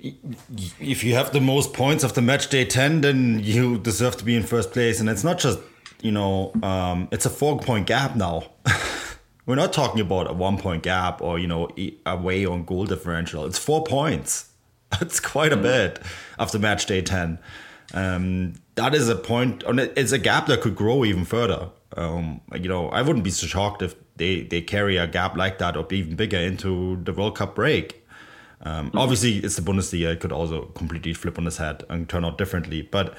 [0.00, 4.24] If you have the most points of the match day 10, then you deserve to
[4.24, 5.00] be in first place.
[5.00, 5.58] And it's not just
[6.02, 8.44] you know, um, it's a four point gap now.
[9.46, 11.68] We're not talking about a one point gap or, you know,
[12.04, 13.46] away on goal differential.
[13.46, 14.50] It's four points.
[14.90, 15.62] That's quite a mm.
[15.62, 16.02] bit
[16.38, 17.38] after match day 10.
[17.94, 21.70] Um, that is a point, and it's a gap that could grow even further.
[21.96, 25.58] Um, you know, I wouldn't be so shocked if they, they carry a gap like
[25.58, 28.06] that or even bigger into the World Cup break.
[28.60, 28.98] Um, mm-hmm.
[28.98, 32.36] Obviously, it's the Bundesliga; it could also completely flip on its head and turn out
[32.38, 32.82] differently.
[32.82, 33.16] But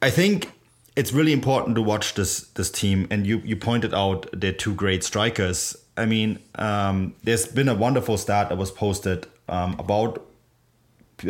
[0.00, 0.50] I think
[0.96, 3.06] it's really important to watch this this team.
[3.10, 5.76] And you you pointed out their two great strikers.
[5.96, 10.26] I mean, um, there's been a wonderful stat that was posted um, about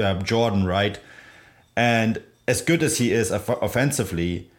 [0.00, 0.98] uh, Jordan, right?
[1.76, 4.50] And as good as he is offensively,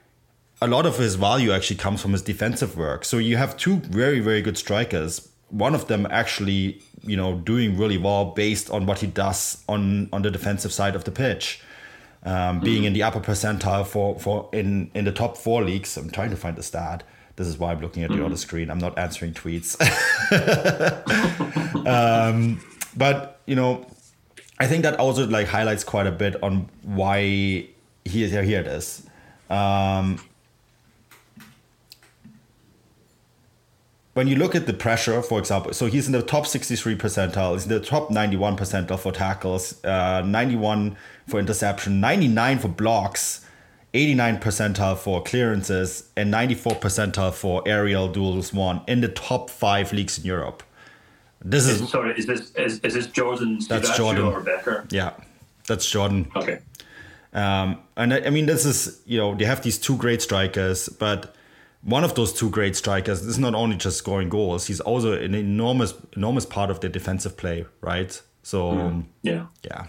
[0.61, 3.05] a lot of his value actually comes from his defensive work.
[3.05, 5.29] So you have two very very good strikers.
[5.49, 10.09] One of them actually, you know, doing really well based on what he does on
[10.11, 11.61] on the defensive side of the pitch
[12.25, 12.88] um, being mm.
[12.88, 15.95] in the upper percentile for, for in, in the top four leagues.
[15.95, 17.03] I'm trying to find the stat.
[17.35, 18.17] This is why I'm looking at mm.
[18.17, 18.69] the other screen.
[18.69, 19.75] I'm not answering tweets.
[21.88, 22.61] um,
[22.97, 23.85] but you know,
[24.59, 27.21] I think that also like highlights quite a bit on why
[28.05, 28.43] he is here.
[28.43, 29.05] Here it is.
[29.49, 30.19] Um,
[34.15, 37.51] when you look at the pressure, for example, so he's in the top 63 percentile,
[37.51, 40.95] he's in the top 91 percentile for tackles, uh, 91
[41.28, 43.45] for interception, 99 for blocks,
[43.93, 49.91] 89 percentile for clearances, and 94 percentile for aerial duels won in the top five
[49.91, 50.63] leagues in Europe.
[51.43, 52.17] This is, is sorry.
[52.17, 53.60] Is this is, is this Jordan?
[53.67, 54.88] That's Jordan or Becker?
[54.91, 55.12] Yeah,
[55.67, 56.32] that's Jordan.
[56.38, 56.60] Okay.
[57.34, 60.88] Um, and I, I mean, this is you know they have these two great strikers,
[60.88, 61.36] but
[61.85, 65.35] one of those two great strikers is not only just scoring goals; he's also an
[65.35, 68.19] enormous, enormous part of their defensive play, right?
[68.41, 69.05] So mm.
[69.21, 69.85] yeah, yeah.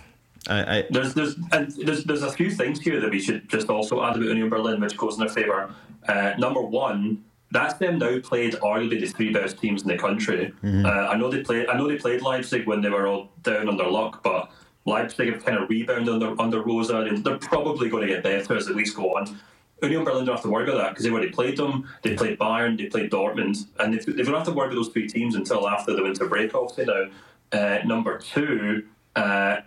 [0.49, 3.71] I, I, there's there's and there's there's a few things here that we should just
[3.71, 5.75] also add about Union Berlin, which goes in their favour.
[6.07, 10.53] Uh, number one, that's them now played arguably the three best teams in the country.
[10.63, 10.85] Mm-hmm.
[10.85, 13.69] Uh, I know they played I know they played Leipzig when they were all down
[13.69, 14.51] on their luck, but
[14.85, 18.55] Leipzig have kind of rebounded under under Rose, and they're probably going to get better
[18.55, 19.41] as the weeks go on.
[19.83, 21.89] Union Berlin don't have to worry about that because they've already played them.
[22.03, 24.89] They played Bayern, they played Dortmund, and they, they don't have to worry about those
[24.89, 26.55] three teams until after the winter break.
[26.55, 27.11] Obviously now,
[27.53, 28.85] uh, number two.
[29.15, 29.59] Uh,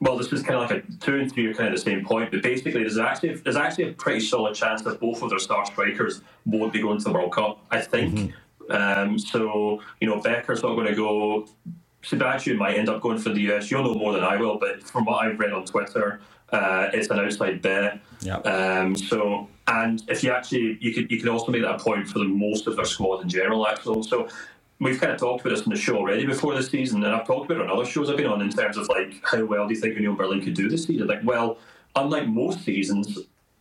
[0.00, 2.04] well, this is kind of like a two and three are kind of the same
[2.04, 5.40] point, but basically, there's actually there's actually a pretty solid chance that both of their
[5.40, 7.64] star strikers won't be going to the World Cup.
[7.70, 8.14] I think.
[8.14, 8.32] Mm-hmm.
[8.70, 11.46] Um, so you know, Becker's not going to go.
[12.08, 13.70] Siebatcheu might end up going for the US.
[13.70, 17.08] You'll know more than I will, but from what I've read on Twitter, uh, it's
[17.08, 18.00] an outside bet.
[18.20, 18.38] Yeah.
[18.38, 22.08] Um, so, and if you actually, you could you could also make that a point
[22.08, 23.66] for the most of their squad in general.
[23.66, 24.28] Actually, so
[24.80, 27.26] we've kind of talked about this in the show already before this season, and I've
[27.26, 29.68] talked about it on other shows I've been on in terms of like how well
[29.68, 31.06] do you think Union Berlin could do this season?
[31.06, 31.58] Like, well,
[31.94, 33.18] unlike most seasons,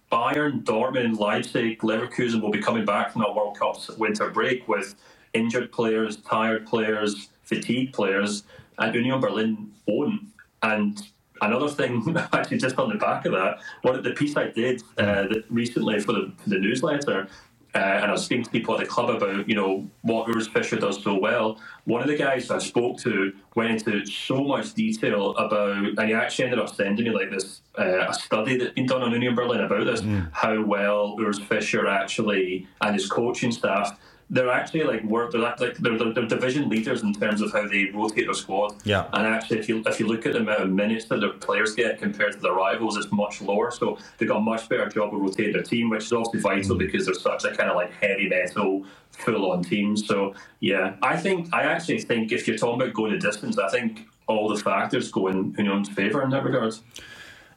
[0.09, 4.95] Bayern, Dortmund, Leipzig, Leverkusen will be coming back from that World Cup's winter break with
[5.33, 8.43] injured players, tired players, fatigued players,
[8.77, 10.21] and Union Berlin won't.
[10.61, 11.01] And
[11.41, 14.83] another thing, actually, just on the back of that, one of the piece I did
[14.97, 17.27] uh, recently for the, for the newsletter,
[17.75, 20.51] uh, and I was speaking to people at the club about, you know, what Urs
[20.51, 21.59] Fischer does so well.
[21.83, 26.13] One of the guys I spoke to went into so much detail about, and he
[26.13, 29.35] actually ended up sending me like this uh, a study that's been done on Union
[29.35, 30.27] Berlin about this, mm.
[30.31, 35.31] how well Urs Fischer actually and his coaching staff they're actually like work.
[35.31, 38.75] They're like they're, they're, they're, division leaders in terms of how they rotate their squad.
[38.83, 39.07] Yeah.
[39.13, 41.75] And actually, if you if you look at the amount of minutes that their players
[41.75, 43.71] get compared to their rivals, it's much lower.
[43.71, 46.75] So they've got a much better job of rotating their team, which is obviously vital
[46.75, 46.79] mm.
[46.79, 49.95] because they're such a kind of like heavy metal, full on team.
[49.95, 53.69] So yeah, I think I actually think if you're talking about going the distance, I
[53.69, 56.75] think all the factors go in Union's favour in that regard.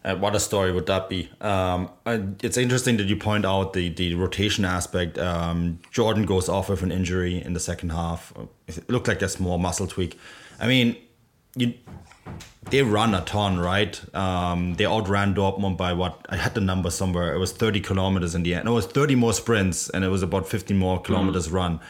[0.03, 1.29] Uh, what a story would that be?
[1.43, 5.19] Um, it's interesting that you point out the, the rotation aspect.
[5.19, 8.33] Um, Jordan goes off with an injury in the second half.
[8.67, 10.19] It looked like a small muscle tweak.
[10.59, 10.97] I mean,
[11.55, 11.75] you,
[12.71, 14.01] they run a ton, right?
[14.15, 16.25] Um, they outran Dortmund by what?
[16.31, 17.35] I had the number somewhere.
[17.35, 18.69] It was 30 kilometers in the end.
[18.69, 21.53] It was 30 more sprints and it was about 15 more kilometers mm.
[21.53, 21.81] run,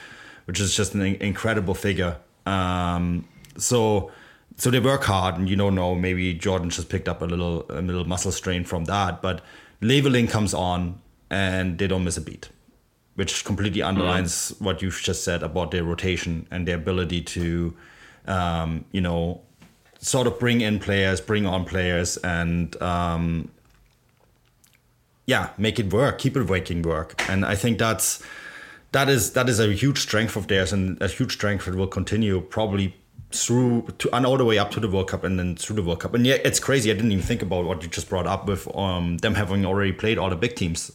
[0.46, 2.16] which is just an incredible figure.
[2.44, 4.11] Um, so
[4.61, 7.64] so they work hard, and you don't know maybe Jordan just picked up a little
[7.70, 9.40] a little muscle strain from that, but
[9.81, 12.51] Leveling comes on and they don't miss a beat,
[13.14, 14.61] which completely underlines mm.
[14.61, 17.75] what you've just said about their rotation and their ability to,
[18.27, 19.40] um, you know,
[19.99, 23.51] sort of bring in players, bring on players, and um,
[25.25, 28.23] yeah, make it work, keep it making work, and I think that's
[28.92, 31.87] that is that is a huge strength of theirs and a huge strength that will
[31.87, 32.94] continue probably
[33.33, 35.83] through to and all the way up to the World Cup and then through the
[35.83, 36.14] World Cup.
[36.14, 36.90] And yeah, it's crazy.
[36.90, 39.93] I didn't even think about what you just brought up with um, them having already
[39.93, 40.93] played all the big teams.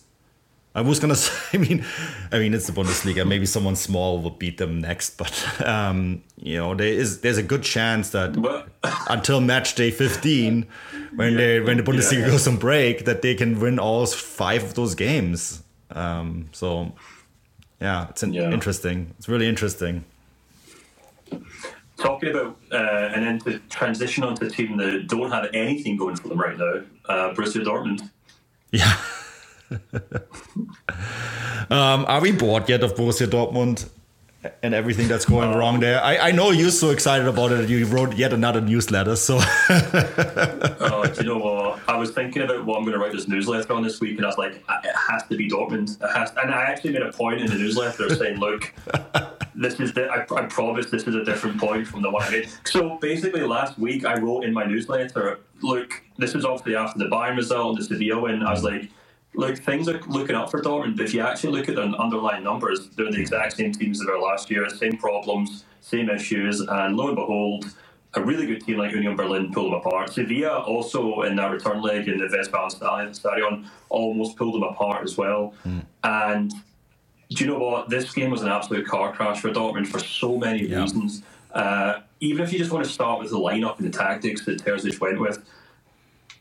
[0.76, 1.86] I was gonna say, I mean,
[2.32, 3.26] I mean, it's the Bundesliga.
[3.26, 7.44] Maybe someone small will beat them next, but um, you know, there is there's a
[7.44, 8.36] good chance that
[9.10, 10.68] until match day 15,
[11.16, 11.38] when yeah.
[11.38, 12.28] they when the Bundesliga yeah.
[12.28, 15.64] goes on break, that they can win all five of those games.
[15.92, 16.94] Um, so
[17.80, 18.52] yeah, it's an Yeah.
[18.52, 19.14] interesting.
[19.18, 20.04] It's really interesting.
[21.98, 26.16] Talking about uh, and then to transition onto a team that don't have anything going
[26.16, 28.10] for them right now, uh, Borussia Dortmund.
[28.72, 28.98] Yeah.
[31.70, 33.90] um, are we bored yet of Borussia Dortmund
[34.62, 36.04] and everything that's going wrong there?
[36.04, 39.16] I, I know you're so excited about it that you wrote yet another newsletter.
[39.16, 41.80] So Oh, do you know what?
[41.88, 44.26] I was thinking about what I'm going to write this newsletter on this week, and
[44.26, 46.02] I was like, it has to be Dortmund.
[46.02, 48.74] It has, and I actually made a point in the newsletter saying, look,
[49.56, 52.30] this is the, I, I promise this is a different point from the one I
[52.30, 52.50] made.
[52.66, 57.06] So basically, last week I wrote in my newsletter, look, this is obviously after the
[57.06, 58.44] Bayern result and the Sevilla win.
[58.44, 58.90] I was like,
[59.34, 60.98] look, things are looking up for Dortmund.
[60.98, 64.08] But if you actually look at their underlying numbers, they're the exact same teams as
[64.08, 67.66] they were last year, same problems, same issues, and lo and behold,
[68.16, 70.14] a really good team like Union Berlin pulled them apart.
[70.14, 75.54] Sevilla also in that return leg in the Westfalenstadion almost pulled them apart as well.
[75.64, 75.80] Hmm.
[76.04, 76.54] And
[77.36, 77.90] do you know what?
[77.90, 80.82] This game was an absolute car crash for Dortmund for so many Yeah.
[80.82, 81.22] reasons.
[81.54, 84.64] Uh, even if you just want to start with the lineup and the tactics that
[84.64, 85.44] Terzic went with,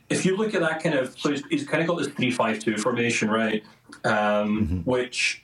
[0.08, 2.78] if you look at that kind of, so he's, he's kind of got this three-five-two
[2.78, 3.64] formation, right?
[4.04, 5.42] Um, Which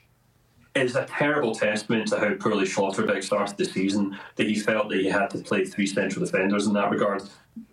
[0.75, 4.17] is a terrible testament to how poorly Schlotterbeck started the season.
[4.37, 7.23] That he felt that he had to play three central defenders in that regard,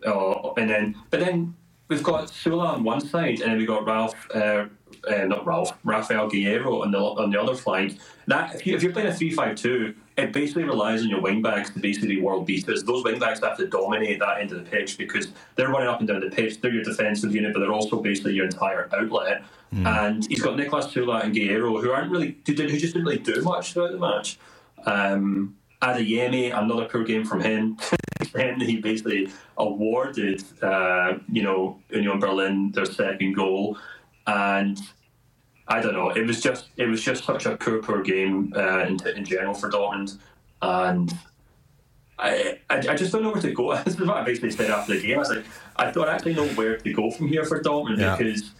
[0.04, 1.54] uh, and then but then
[1.88, 4.66] we've got Süle on one side, and then we've got Ralph, uh,
[5.08, 7.98] uh, not Ralph, Rafael Guerreiro on the on the other flank.
[8.26, 11.70] That if, you, if you're playing a three-five-two, it basically relies on your wing backs
[11.70, 12.84] to basically be world beaters.
[12.84, 16.00] Those wing backs have to dominate that end of the pitch because they're running up
[16.00, 16.60] and down the pitch.
[16.60, 19.44] They're your defensive unit, but they're also basically your entire outlet.
[19.70, 23.06] And he's got Nicolas Süle and Guerreiro, who aren't really who, did, who just didn't
[23.06, 24.38] really do much throughout the match.
[24.86, 27.76] Um, Adeyemi, another poor game from him.
[28.32, 33.78] Then he basically awarded, uh, you know, Union Berlin their second goal,
[34.26, 34.78] and
[35.68, 36.10] I don't know.
[36.10, 39.54] It was just it was just such a poor, poor game uh, in, in general
[39.54, 40.18] for Dortmund,
[40.62, 41.12] and
[42.18, 43.76] I, I I just don't know where to go.
[43.84, 45.16] this is what I basically said after the game.
[45.16, 45.44] I was like,
[45.76, 48.16] I don't actually know where to go from here for Dortmund Yeah.
[48.16, 48.50] because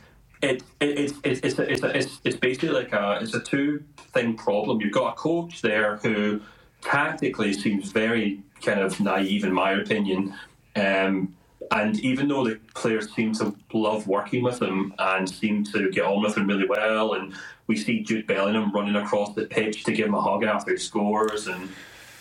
[0.42, 3.40] it, it, it, it's it's a, it's, a, it's it's basically like a it's a
[3.40, 4.80] two thing problem.
[4.80, 6.40] You've got a coach there who
[6.82, 10.34] tactically seems very kind of naive, in my opinion.
[10.76, 11.34] Um,
[11.70, 16.04] and even though the players seem to love working with him and seem to get
[16.04, 17.34] on with him really well, and
[17.66, 20.76] we see Jude Bellingham running across the pitch to give him a hug after he
[20.78, 21.68] scores, and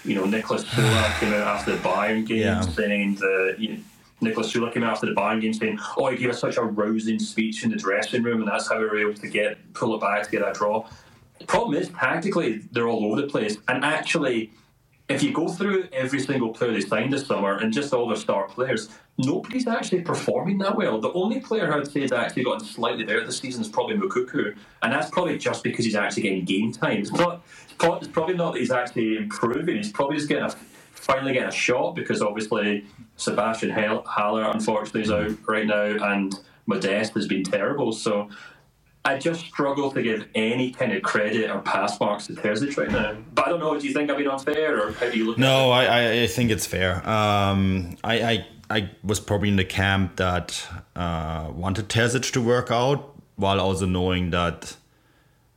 [0.04, 2.62] you know Nicholas Süle came out after the Bayern game Yeah.
[2.62, 3.80] saying the you know,
[4.20, 6.64] Nicholas Süle came out after the Bayern game saying, "Oh, he gave us such a
[6.64, 9.96] rousing speech in the dressing room, and that's how we were able to get pull
[9.96, 10.86] it back to get that draw."
[11.40, 14.52] The problem is tactically they're all over the place, and actually
[15.10, 18.18] if you go through every single player they signed this summer and just all their
[18.18, 21.00] star players, nobody's actually performing that well.
[21.00, 24.54] The only player I'd say has actually gotten slightly better this season is probably Moukoko,
[24.82, 27.00] and that's probably just because he's actually getting game time.
[27.00, 29.78] It's, not, it's probably not that he's actually improving.
[29.78, 30.50] He's probably just getting a,
[30.94, 37.14] finally getting a shot because obviously Sebastian Haller unfortunately is out right now, and Modeste
[37.14, 37.94] has been terrible.
[37.94, 38.30] So.
[39.08, 42.92] I just struggle to give any kind of credit or pass marks to Terzic right
[42.92, 43.16] now.
[43.34, 43.80] But I don't know.
[43.80, 45.38] Do you think I've been unfair, or how do you look?
[45.38, 45.90] No, at it?
[45.90, 47.08] I, I, I think it's fair.
[47.08, 50.62] Um, I, I I was probably in the camp that
[50.98, 54.76] uh, wanted Terzic to work out, while also knowing that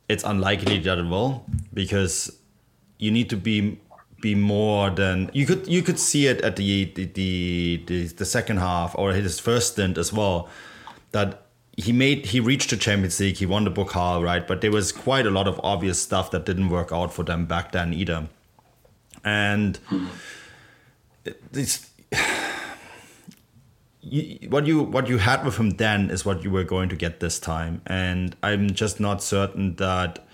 [0.07, 2.31] it's unlikely that it will, because
[2.99, 3.79] you need to be
[4.21, 8.25] be more than you could you could see it at the the the, the, the
[8.25, 10.47] second half or his first stint as well
[11.11, 11.40] that
[11.77, 14.47] he made he reached the Champions League he won the Pokal right?
[14.47, 17.45] But there was quite a lot of obvious stuff that didn't work out for them
[17.45, 18.27] back then either.
[19.23, 19.79] And
[21.51, 21.89] this
[24.49, 27.19] what you what you had with him then is what you were going to get
[27.19, 27.81] this time.
[27.87, 30.25] And I'm just not certain that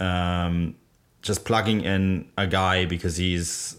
[0.00, 0.74] um,
[1.22, 3.76] just plugging in a guy because he's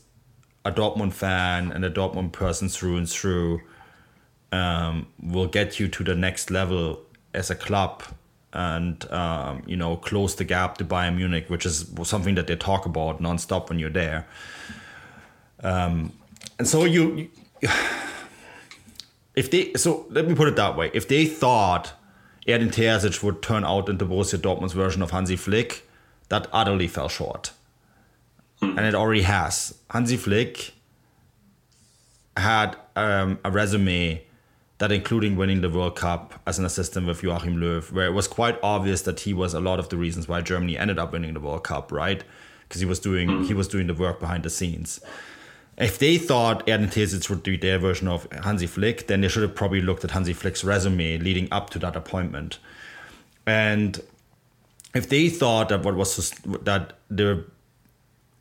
[0.64, 3.62] a Dortmund fan and a Dortmund person through and through
[4.54, 7.02] um, will get you to the next level
[7.34, 8.04] as a club
[8.54, 12.56] and um, you know close the gap to Bayern Munich, which is something that they
[12.56, 14.28] talk about nonstop when you're there.
[15.64, 16.14] Um,
[16.60, 17.30] and so you, you,
[19.36, 21.94] if they, so let me put it that way: if they thought
[22.48, 25.90] Edin Terzic would turn out into Borussia Dortmund's version of Hansi Flick,
[26.30, 27.54] that utterly fell short,
[28.62, 29.74] and it already has.
[29.90, 30.74] Hansi Flick
[32.38, 34.24] had um, a resume
[34.84, 38.28] that including winning the World Cup as an assistant with Joachim Löw, where it was
[38.28, 41.34] quite obvious that he was a lot of the reasons why Germany ended up winning
[41.34, 42.22] the World Cup, right?
[42.68, 45.00] Because he was doing he was doing the work behind the scenes.
[45.78, 49.44] If they thought Edin Terzic would be their version of Hansi Flick, then they should
[49.44, 52.60] have probably looked at Hansi Flick's resume leading up to that appointment.
[53.48, 54.02] And
[54.94, 56.32] if they thought that what was
[56.64, 57.46] that the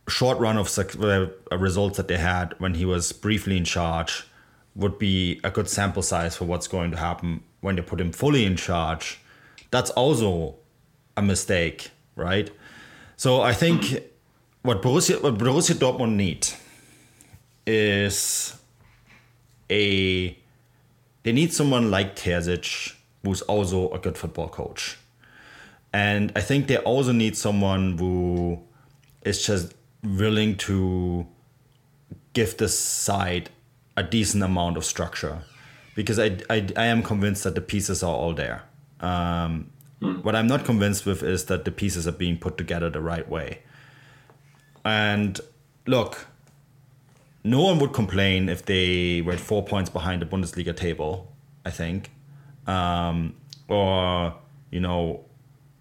[0.08, 4.26] short run of uh, results that they had when he was briefly in charge
[4.74, 8.12] would be a good sample size for what's going to happen when they put him
[8.12, 9.20] fully in charge,
[9.70, 10.56] that's also
[11.16, 12.50] a mistake, right?
[13.16, 14.02] So I think
[14.62, 16.48] what Borussia, what Borussia Dortmund need
[17.66, 18.58] is
[19.70, 20.36] a
[21.22, 24.98] they need someone like Terzic who's also a good football coach.
[25.92, 28.60] And I think they also need someone who
[29.22, 31.26] is just willing to
[32.32, 33.50] give the side
[33.96, 35.42] a decent amount of structure
[35.94, 38.64] because I, I, I am convinced that the pieces are all there.
[39.00, 39.70] Um,
[40.00, 40.22] mm.
[40.24, 43.28] What I'm not convinced with is that the pieces are being put together the right
[43.28, 43.60] way.
[44.84, 45.38] And
[45.86, 46.26] look,
[47.44, 51.32] no one would complain if they were four points behind the Bundesliga table,
[51.64, 52.10] I think.
[52.66, 53.34] Um,
[53.68, 54.34] or,
[54.70, 55.24] you know,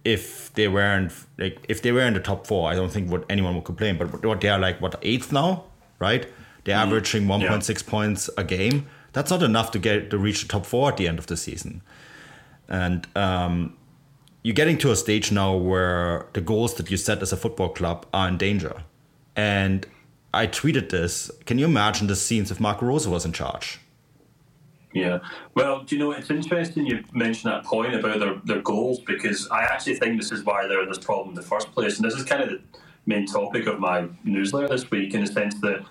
[0.03, 3.23] if they weren't like if they were in the top four, I don't think what
[3.29, 3.97] anyone would complain.
[3.97, 5.65] But what they are like what eighth now,
[5.99, 6.27] right?
[6.63, 6.81] They're mm.
[6.81, 7.89] averaging 1.6 yeah.
[7.89, 8.87] points a game.
[9.13, 11.37] That's not enough to get to reach the top four at the end of the
[11.37, 11.81] season.
[12.69, 13.77] And um,
[14.43, 17.69] you're getting to a stage now where the goals that you set as a football
[17.69, 18.83] club are in danger.
[19.35, 19.85] And
[20.33, 21.29] I tweeted this.
[21.45, 23.79] Can you imagine the scenes if Marco Rose was in charge?
[24.93, 25.19] Yeah.
[25.55, 29.47] Well, do you know, it's interesting you mentioned that point about their, their goals because
[29.49, 31.97] I actually think this is why they're in this problem in the first place.
[31.97, 32.61] And this is kind of the
[33.05, 35.85] main topic of my newsletter this week in the sense that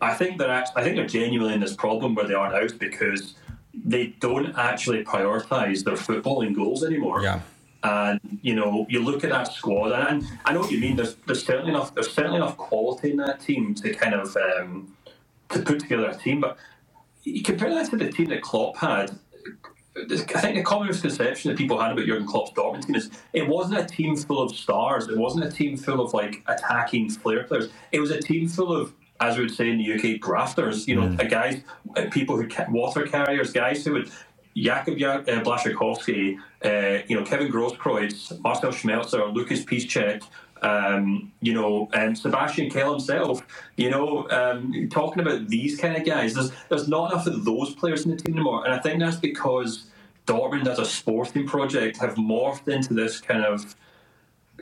[0.00, 2.66] I think they're actually, I think they're genuinely in this problem where they are now
[2.78, 3.34] because
[3.74, 7.22] they don't actually prioritise their footballing goals anymore.
[7.22, 7.40] Yeah.
[7.82, 10.96] And you know, you look at that squad, and I know what you mean.
[10.96, 11.94] There's, there's certainly enough.
[11.94, 14.94] There's certainly enough quality in that team to kind of um,
[15.48, 16.42] to put together a team.
[16.42, 16.58] But
[17.22, 19.18] you compare that to the team that Klopp had.
[19.96, 23.48] I think the common misconception that people had about Jurgen Klopp's Dortmund team is it
[23.48, 25.08] wasn't a team full of stars.
[25.08, 27.70] It wasn't a team full of like attacking flair players.
[27.92, 30.88] It was a team full of as we would say in the UK, grafters.
[30.88, 31.30] You know, mm.
[31.30, 31.62] guys,
[31.96, 34.10] uh, people who water carriers, guys who would.
[34.56, 40.24] Jakub uh, Blaszczykowski, uh, you know, Kevin Grosskreutz, Marcel Schmelzer, Lucas Piszczek,
[40.62, 43.46] um, you know, and Sebastian Kehl himself,
[43.76, 46.34] you know, um, talking about these kind of guys.
[46.34, 49.16] There's there's not enough of those players in the team anymore, and I think that's
[49.16, 49.86] because
[50.26, 53.74] Dortmund as a sporting project have morphed into this kind of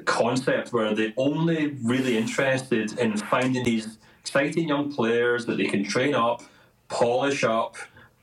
[0.04, 3.98] concept where they're only really interested in finding these
[4.29, 6.43] exciting young players that they can train up,
[6.89, 7.76] polish up,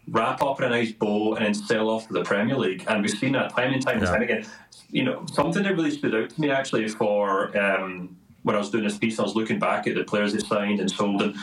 [0.10, 2.86] wrap up in a nice bow, and then sell off to the Premier League.
[2.88, 4.46] And we've seen that time and time and time again.
[4.92, 8.70] You know, something that really stood out to me actually for um, when I was
[8.70, 11.36] doing this piece, I was looking back at the players they signed and sold, and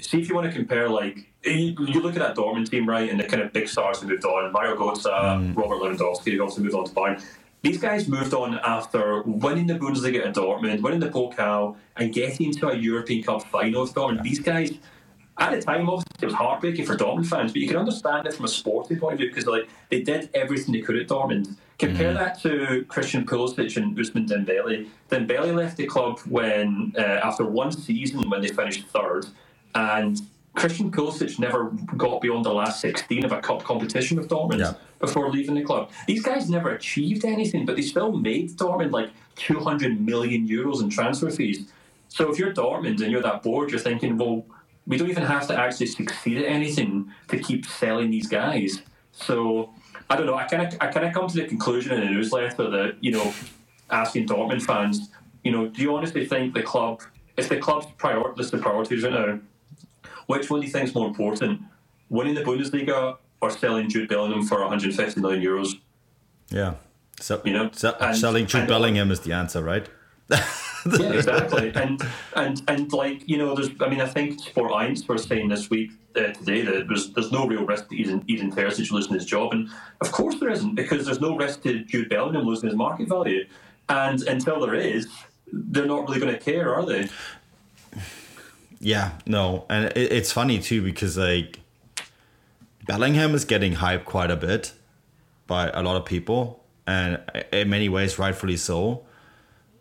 [0.00, 3.08] see if you want to compare like you, you, look at that Dortmund team, right,
[3.08, 5.56] and the kind of big stars who moved on, Mario Götze, mm.
[5.56, 7.24] Robert Lewandowski, who also moved on to Bayern.
[7.62, 12.52] These guys moved on after winning the Bundesliga at Dortmund, winning the Pokal, and getting
[12.54, 14.22] to a European Cup final with Dortmund.
[14.22, 14.72] These guys,
[15.38, 18.34] at the time, obviously, it was heartbreaking for Dortmund fans, but you can understand it
[18.34, 21.56] from a sporting point of view because like they did everything they could at Dortmund.
[21.78, 22.14] Compare mm.
[22.14, 24.88] that to Christian Pulisic and Ousmane Dembele.
[25.10, 29.26] Dembele left the club when uh, after one season when they finished third,
[29.74, 30.20] and
[30.56, 31.64] Christian Pulisic never
[31.96, 34.72] got beyond the last 16 of a cup competition with Dortmund yeah.
[34.98, 35.90] before leaving the club.
[36.06, 40.88] These guys never achieved anything, but they still made Dortmund like 200 million euros in
[40.88, 41.68] transfer fees.
[42.08, 44.46] So if you're Dortmund and you're that board, you're thinking, well,
[44.86, 48.80] we don't even have to actually succeed at anything to keep selling these guys.
[49.12, 49.74] So
[50.08, 50.36] I don't know.
[50.36, 53.12] I kind of I kind of come to the conclusion in the newsletter that you
[53.12, 53.34] know,
[53.90, 55.10] asking Dortmund fans,
[55.44, 57.02] you know, do you honestly think the club,
[57.36, 59.38] if the club's prior, list of priorities right now,
[60.26, 61.60] which one do you think is more important,
[62.08, 65.74] winning the Bundesliga or selling Jude Bellingham for 150 million euros?
[66.50, 66.74] Yeah,
[67.20, 69.88] so you know, so, and, selling Jude Bellingham is the answer, right?
[70.30, 71.72] yeah, exactly.
[71.74, 72.02] And
[72.34, 73.70] and and like you know, there's.
[73.80, 77.32] I mean, I think Sport Eins were saying this week uh, today that there's there's
[77.32, 79.68] no real risk to Eden, Edin Terzic losing his job, and
[80.00, 83.46] of course there isn't because there's no risk to Jude Bellingham losing his market value,
[83.88, 85.08] and until there is,
[85.52, 87.08] they're not really going to care, are they?
[88.78, 91.60] Yeah, no, and it, it's funny too because like
[92.86, 94.72] Bellingham is getting hyped quite a bit
[95.46, 97.20] by a lot of people, and
[97.52, 99.04] in many ways, rightfully so.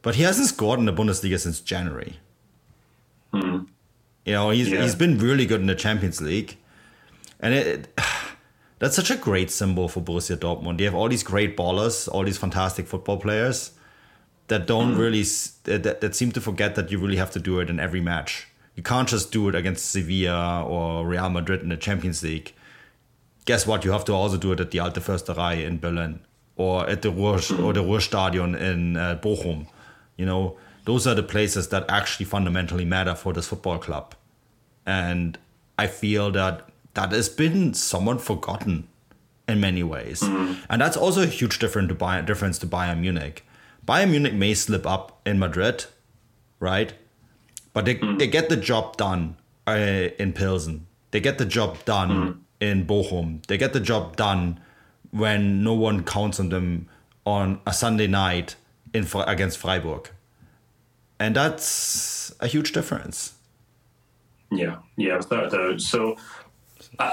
[0.02, 2.20] But he hasn't scored in the Bundesliga since January.
[3.34, 3.68] Mm.
[4.26, 4.82] You know, he's yeah.
[4.82, 6.58] he's been really good in the Champions League,
[7.40, 8.00] and it, it,
[8.80, 10.78] that's such a great symbol for Borussia Dortmund.
[10.78, 13.72] They have all these great ballers, all these fantastic football players
[14.48, 15.00] that don't mm.
[15.00, 15.24] really
[15.64, 18.48] that, that seem to forget that you really have to do it in every match.
[18.76, 22.54] You can't just do it against Sevilla or Real Madrid in the Champions League.
[23.46, 23.86] Guess what?
[23.86, 26.20] You have to also do it at the Alte Försterei in Berlin.
[26.56, 29.68] or at the Ruhr or the Ruhrstadion in uh, Bochum.
[30.18, 34.16] You know, those are the places that actually fundamentally matter for this football club,
[34.86, 35.38] and
[35.78, 38.88] I feel that that has been somewhat forgotten
[39.48, 43.46] in many ways, and that's also a huge difference to Bayern, difference to Bayern Munich.
[43.86, 45.86] Bayern Munich may slip up in Madrid,
[46.60, 46.94] right?
[47.76, 49.36] But they, they get the job done
[49.68, 50.88] uh, in Pilsen.
[51.12, 53.46] They get the job done in Bochum.
[53.48, 54.62] They get the job done
[55.12, 56.88] when no one counts on them
[57.26, 58.56] on a Sunday night
[58.94, 60.10] in against Freiburg.
[61.20, 63.34] And that's a huge difference.
[64.52, 65.82] Yeah, yeah, without a doubt.
[65.82, 66.16] So,
[66.98, 67.04] I,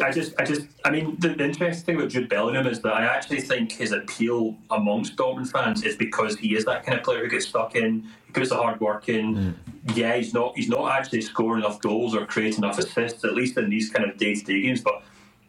[0.00, 2.80] I, I just, I just, I mean, the, the interesting thing about Jude Bellingham is
[2.80, 6.96] that I actually think his appeal amongst Dortmund fans is because he is that kind
[6.96, 9.56] of player who gets stuck in, puts the hard work in.
[9.94, 13.56] Yeah, he's not, he's not actually scoring enough goals or creating enough assists, at least
[13.56, 14.80] in these kind of day-to-day games.
[14.82, 15.02] But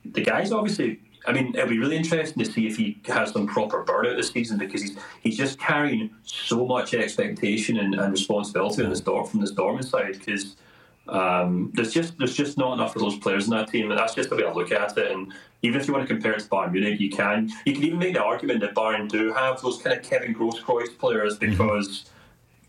[0.06, 1.00] the guy's obviously.
[1.28, 4.30] I mean, it'll be really interesting to see if he has some proper burnout this
[4.30, 9.30] season because he's he's just carrying so much expectation and, and responsibility on this Dort
[9.30, 10.56] from this Dortmund side because
[11.10, 14.16] um, there's just there's just not enough of those players in that team, and that's
[14.16, 15.12] just the way I look at it.
[15.12, 17.84] And even if you want to compare it to Bayern Munich, you can you can
[17.84, 22.06] even make the argument that Bayern do have those kind of Kevin Grosskreutz players because.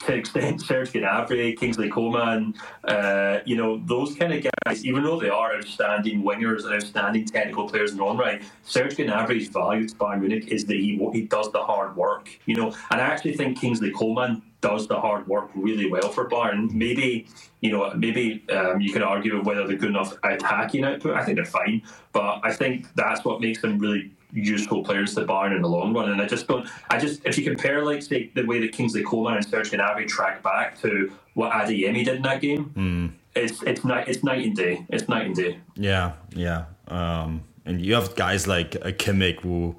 [0.01, 5.05] To an extent, Serge Gnabry, Kingsley Coman, uh, you know, those kind of guys, even
[5.05, 9.48] though they are outstanding wingers and outstanding technical players in their own right, Serge Gnabry's
[9.48, 13.01] value to Bayern Munich is that he he does the hard work, you know, and
[13.01, 16.70] I actually think Kingsley Coman does the hard work really well for Bayern.
[16.72, 17.26] Maybe,
[17.61, 21.16] you know, maybe um, you can argue whether they're good enough attacking output.
[21.16, 21.82] I think they're fine,
[22.12, 25.95] but I think that's what makes them really useful players to Bayern in the long
[25.95, 26.11] run.
[26.11, 26.68] And I just don't.
[26.91, 30.07] I just if you compare like say the way that Kingsley Coman and Serge Gnabry
[30.09, 34.57] track back to what Adeyemi did in that game, it's it's night it's night and
[34.57, 34.85] day.
[34.89, 35.59] It's night and day.
[35.74, 36.64] Yeah, yeah.
[36.89, 39.76] Um, and you have guys like a Kimmich who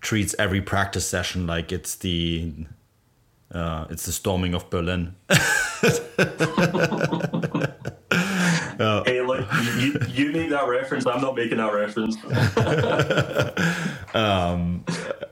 [0.00, 2.52] treats every practice session like it's the
[3.52, 5.14] uh, it's the storming of Berlin.
[8.80, 9.06] Look,
[9.78, 11.06] you, you make that reference.
[11.06, 12.16] I'm not making that reference.
[14.12, 14.84] Um,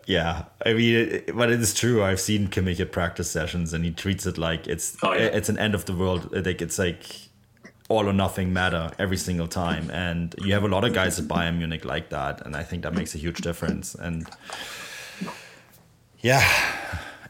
[0.07, 2.03] yeah, I mean, it, but it is true.
[2.05, 2.47] I've seen
[2.79, 5.23] at practice sessions, and he treats it like it's Oh, yeah.
[5.25, 6.31] it's an end of the world.
[6.33, 7.05] Like it's like
[7.89, 9.91] all or nothing matter every single time.
[9.91, 12.85] And you have a lot of guys at Bayern Munich like that, and I think
[12.85, 13.97] that makes a huge difference.
[13.97, 14.29] And
[16.21, 16.47] yeah,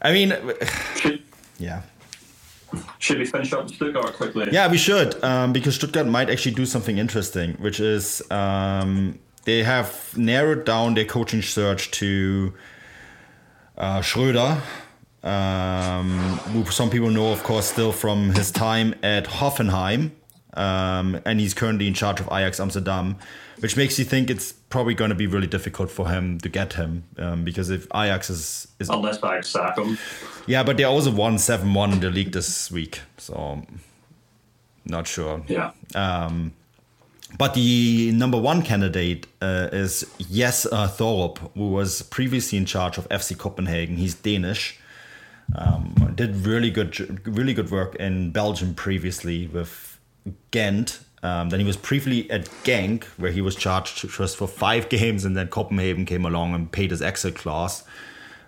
[0.03, 0.35] I mean,
[1.59, 1.81] yeah.
[2.99, 4.49] Should we finish up Stuttgart quickly?
[4.53, 9.62] Yeah, we should, um, because Stuttgart might actually do something interesting, which is um, they
[9.62, 12.53] have narrowed down their coaching search to
[13.79, 14.61] uh, Schreuder,
[15.23, 16.19] um,
[16.53, 20.11] who some people know, of course, still from his time at Hoffenheim.
[20.59, 23.17] Um, and he's currently in charge of Ajax Amsterdam,
[23.61, 26.73] which makes you think it's probably going to be really difficult for him to get
[26.75, 29.97] him um, because if Ajax is, is Unless I sack him.
[30.47, 33.01] yeah, but they also won 7 1 in the league this week.
[33.19, 33.63] So,
[34.85, 35.43] not sure.
[35.47, 35.71] Yeah.
[35.95, 36.53] Um,
[37.37, 42.97] but the number one candidate uh, is Jess uh, Thorup, who was previously in charge
[42.97, 43.97] of FC Copenhagen.
[43.97, 44.81] He's Danish.
[45.55, 49.88] Um, did really good, really good work in Belgium previously with
[50.51, 51.01] Ghent.
[51.22, 55.24] Um, then he was briefly at Genk, where he was charged just for five games,
[55.24, 57.85] and then Copenhagen came along and paid his exit clause.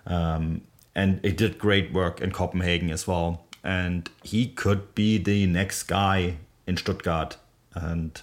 [0.05, 0.61] Um,
[0.95, 3.45] and he did great work in Copenhagen as well.
[3.63, 7.37] And he could be the next guy in Stuttgart.
[7.73, 8.19] And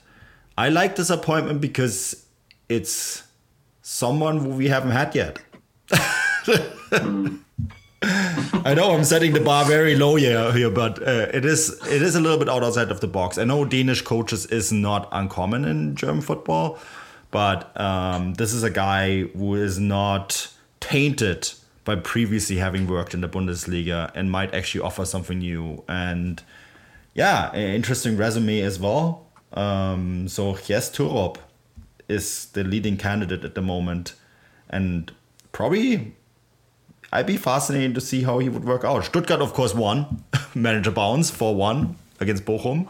[0.56, 2.26] I like this appointment because
[2.68, 3.22] it's
[3.82, 5.38] someone we haven't had yet.
[8.00, 12.00] I know I'm setting the bar very low here, here but uh, it is it
[12.00, 13.38] is a little bit outside of the box.
[13.38, 16.78] I know Danish coaches is not uncommon in German football,
[17.30, 21.50] but um, this is a guy who is not tainted
[21.84, 25.82] by previously having worked in the Bundesliga and might actually offer something new.
[25.88, 26.42] And
[27.14, 29.26] yeah, interesting resume as well.
[29.54, 31.38] Um, so yes, Thorup
[32.08, 34.14] is the leading candidate at the moment,
[34.70, 35.10] and
[35.50, 36.14] probably
[37.12, 39.04] I'd be fascinated to see how he would work out.
[39.04, 40.24] Stuttgart, of course, won.
[40.54, 42.88] Manager bounce 4 1 against Bochum.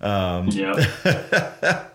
[0.00, 1.84] Yeah.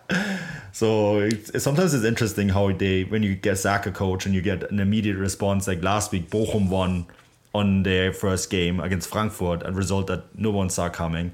[0.72, 4.42] So it's, sometimes it's interesting how they, when you get sack a coach and you
[4.42, 7.06] get an immediate response, like last week, Bochum won
[7.54, 11.34] on their first game against Frankfurt, a result that no one saw coming.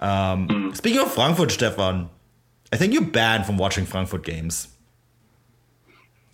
[0.00, 2.10] Um, Speaking of Frankfurt, Stefan,
[2.72, 4.66] I think you're banned from watching Frankfurt games.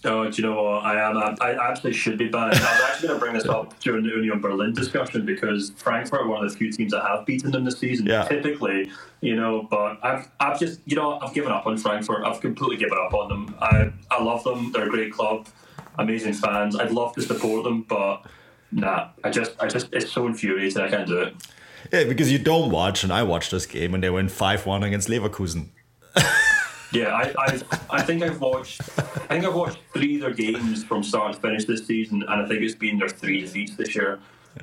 [0.05, 0.85] Oh, do you know what?
[0.85, 1.17] I am.
[1.17, 2.55] I, I actually should be banned.
[2.55, 6.21] I was actually going to bring this up during the Union Berlin discussion because Frankfurt
[6.21, 8.07] are one of the few teams that have beaten them this season.
[8.07, 8.23] Yeah.
[8.29, 8.93] Typically,
[9.23, 12.25] you know, but I've, I've just, you know, I've given up on Frankfurt.
[12.25, 13.57] I've completely given up on them.
[13.61, 14.71] I, I love them.
[14.71, 15.49] They're a great club.
[15.99, 16.77] amazing fans.
[16.77, 18.23] I'd love to support them, but
[18.71, 20.81] nah, I just, I just, it's so infuriating.
[20.81, 21.35] I can't do it.
[21.93, 24.83] Yeah, because you don't watch, and I watched this game, and they went five one
[24.83, 25.69] against Leverkusen.
[26.93, 27.61] Yeah, I, I,
[27.91, 29.03] I think I've watched, I
[29.35, 32.47] think I've watched three of their games from start to finish this season, and I
[32.49, 34.19] think it's been their three defeats this year.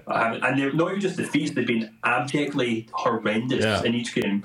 [0.08, 3.84] Um, and they're not even just defeats; they've been abjectly horrendous Yeah.
[3.84, 4.44] in each game.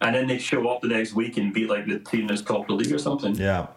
[0.00, 2.62] And then they show up the next week and beat like the team that's top
[2.62, 3.34] of the league or something.
[3.36, 3.68] Yeah,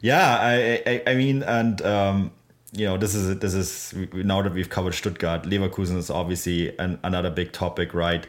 [0.00, 0.38] yeah.
[0.40, 2.30] I, I, I mean, and um,
[2.72, 6.98] you know, this is this is now that we've covered Stuttgart, Leverkusen is obviously an,
[7.02, 8.26] another big topic, right?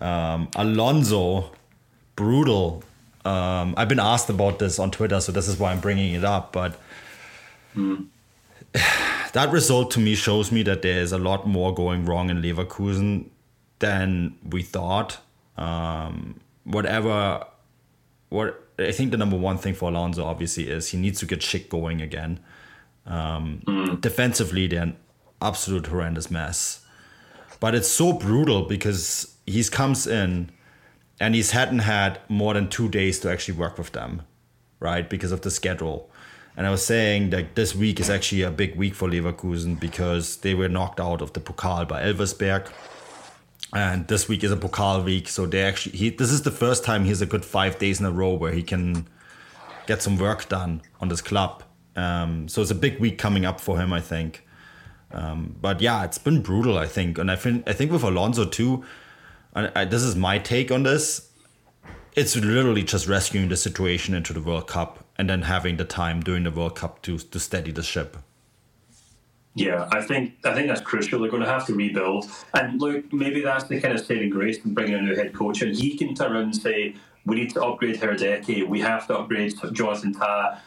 [0.00, 1.52] Um, Alonso,
[2.16, 2.82] brutal.
[3.24, 6.24] Um, I've been asked about this on Twitter, so this is why I'm bringing it
[6.24, 6.52] up.
[6.52, 6.78] But
[7.74, 12.42] that result to me shows me that there is a lot more going wrong in
[12.42, 13.26] Leverkusen
[13.78, 15.18] than we thought.
[15.56, 17.46] Um, whatever
[18.34, 21.40] what I think the number one thing for Alonso obviously is he needs to get
[21.40, 22.40] Schick going again.
[23.06, 24.96] Um, Defensively, they're an
[25.40, 26.84] absolute horrendous mess.
[27.60, 30.50] But it's so brutal because he comes in
[31.20, 34.22] and he's hadn't had more than two days to actually work with them,
[34.80, 35.08] right?
[35.08, 36.10] Because of the schedule.
[36.56, 40.36] And I was saying that this week is actually a big week for Leverkusen because
[40.38, 42.70] they were knocked out of the Pokal by Elversberg
[43.74, 46.84] and this week is a Pokal week, so they actually he this is the first
[46.84, 49.06] time he has a good five days in a row where he can
[49.86, 51.62] get some work done on this club.
[51.96, 54.46] Um, so it's a big week coming up for him, I think.
[55.12, 58.44] Um, but yeah, it's been brutal, I think, and I think I think with Alonso
[58.44, 58.84] too.
[59.54, 61.30] And I, this is my take on this.
[62.14, 66.20] It's literally just rescuing the situation into the World Cup and then having the time
[66.22, 68.16] during the World Cup to to steady the ship.
[69.54, 71.20] Yeah, I think I think that's crucial.
[71.20, 74.58] They're going to have to rebuild, and look, maybe that's the kind of saving grace
[74.64, 77.50] in bringing a new head coach, and he can turn around and say, "We need
[77.50, 78.66] to upgrade Hradecky.
[78.66, 80.58] We have to upgrade Jonathan Tah.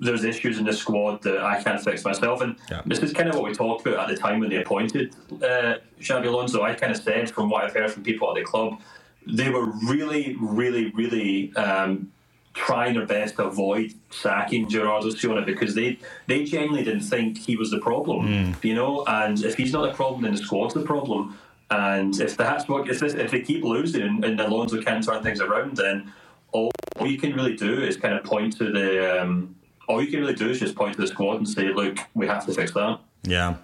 [0.00, 2.82] There's issues in the squad that I can't fix myself." And Yeah.
[2.86, 5.74] this is kind of what we talked about at the time when they appointed uh,
[6.00, 6.62] Xabi Alonso.
[6.62, 8.80] I kind of said, from what I've heard from people at the club,
[9.26, 11.54] they were really, really, really.
[11.56, 12.12] Um,
[12.54, 15.96] trying their best to avoid sacking Gerardo Seoane because they
[16.26, 19.04] they genuinely didn't think he was the problem, you know.
[19.06, 21.38] And if he's not the problem, then the squad's the problem.
[21.70, 25.22] And if that's what if, this, if they keep losing and, and Alonso can't turn
[25.22, 26.12] things around, then
[26.50, 29.22] all, all you can really do is kind of point to the.
[29.22, 29.54] Um,
[29.88, 32.26] all you can really do is just point to the squad and say, "Look, we
[32.26, 33.56] have to fix that." Yeah.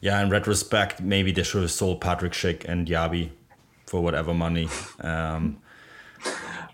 [0.00, 3.30] Yeah, in retrospect, maybe they should have sold Patrick Schick and Diaby
[3.86, 4.68] for whatever money.
[5.00, 5.58] Um,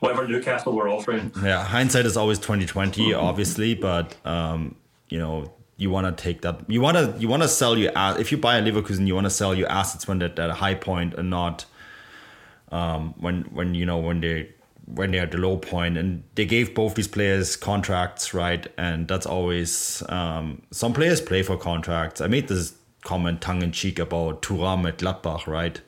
[0.01, 4.77] Whatever Newcastle were offering, yeah, hindsight is always twenty twenty, obviously, but um,
[5.09, 6.61] you know, you want to take that.
[6.69, 8.19] You want to you want to sell your ass.
[8.21, 10.55] If you buy a Leverkusen, you want to sell your assets when they're at a
[10.55, 11.65] high point and not
[12.71, 14.51] um, when when you know when they
[14.95, 15.97] when they're at the low point.
[15.97, 18.67] And they gave both these players contracts, right?
[18.77, 22.21] And that's always um, some players play for contracts.
[22.21, 22.75] I made this
[23.05, 25.81] comment tongue in cheek about Thuram at Gladbach, right?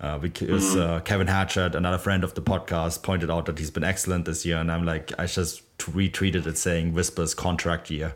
[0.00, 3.84] Uh, because uh, Kevin Hatchard, another friend of the podcast, pointed out that he's been
[3.84, 8.14] excellent this year, and I'm like, I just retweeted it saying Whispers contract year.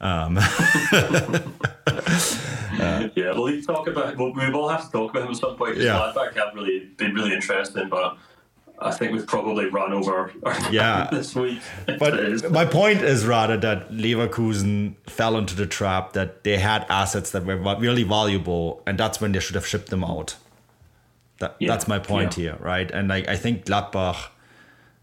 [0.00, 0.36] Um,
[3.16, 3.32] yeah.
[3.32, 4.16] Well, we talk about.
[4.16, 5.76] Well, we will have to talk about him at some point.
[5.76, 6.00] Yeah.
[6.00, 8.16] I Gladbach have really been really interesting, but
[8.80, 10.32] I think we've probably run over
[10.70, 11.08] Yeah.
[11.12, 11.60] this week.
[11.98, 17.30] But my point is rather that Leverkusen fell into the trap that they had assets
[17.32, 20.36] that were really valuable, and that's when they should have shipped them out.
[21.40, 22.42] That, Yeah, That's my point yeah.
[22.42, 22.90] here, right?
[22.90, 24.30] And like I think Gladbach,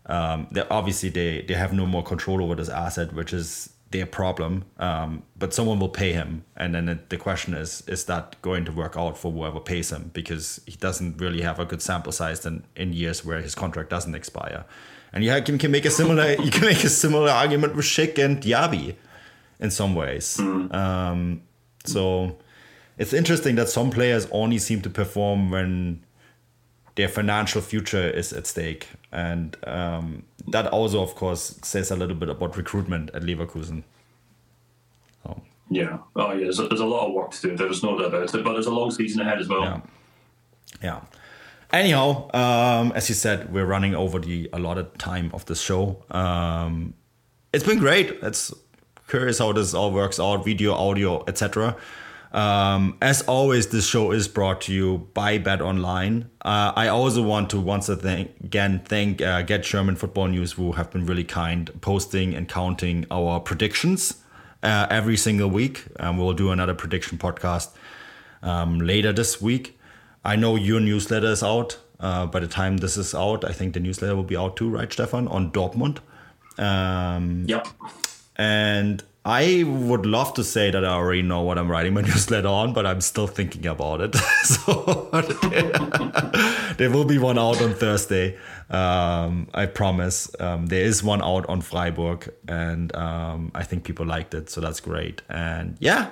[0.05, 4.05] um, they obviously they they have no more control over this asset, which is their
[4.05, 4.65] problem.
[4.77, 8.71] Um, but someone will pay him, and then the question is: is that going to
[8.71, 10.11] work out for whoever pays him?
[10.13, 13.89] Because he doesn't really have a good sample size in, in years where his contract
[13.89, 14.65] doesn't expire.
[15.13, 18.23] And you can, can make a similar you can make a similar argument with Schick
[18.23, 18.95] and Diaby
[19.59, 20.39] in some ways.
[20.39, 21.41] Um,
[21.85, 22.37] so
[22.97, 26.04] it's interesting that some players only seem to perform when
[26.95, 32.15] their financial future is at stake, and um, that also, of course, says a little
[32.15, 33.83] bit about recruitment at Leverkusen.
[35.69, 35.97] Yeah.
[36.15, 36.43] Oh, yeah.
[36.43, 37.55] There's a, there's a lot of work to do.
[37.55, 38.43] There's no doubt about it.
[38.43, 39.63] But there's a long season ahead as well.
[39.63, 39.81] Yeah.
[40.83, 41.01] Yeah.
[41.73, 46.03] Anyhow, um, as you said, we're running over the allotted time of the show.
[46.11, 46.93] Um,
[47.51, 48.11] it's been great.
[48.21, 48.53] It's
[49.07, 51.75] curious how this all works out, video, audio, etc.
[52.35, 56.29] Um, as always, this show is brought to you by Bet Online.
[56.43, 60.91] Uh, I also want to once again thank uh, Get German Football News, who have
[60.91, 64.21] been really kind, posting and counting our predictions
[64.63, 65.85] uh, every single week.
[65.97, 67.69] Um, we'll do another prediction podcast
[68.43, 69.79] um, later this week.
[70.25, 71.77] I know your newsletter is out.
[72.01, 74.69] Uh, by the time this is out, I think the newsletter will be out too,
[74.69, 75.99] right, Stefan, on Dortmund.
[76.57, 77.65] Um, Yep.
[78.35, 82.47] and I would love to say that I already know what I'm writing my newsletter
[82.47, 84.15] on, but I'm still thinking about it.
[84.43, 85.09] so
[86.77, 88.37] there will be one out on Thursday.
[88.69, 90.29] Um, I promise.
[90.39, 94.61] Um, there is one out on Freiburg, and um, I think people liked it, so
[94.61, 95.23] that's great.
[95.27, 96.11] And yeah,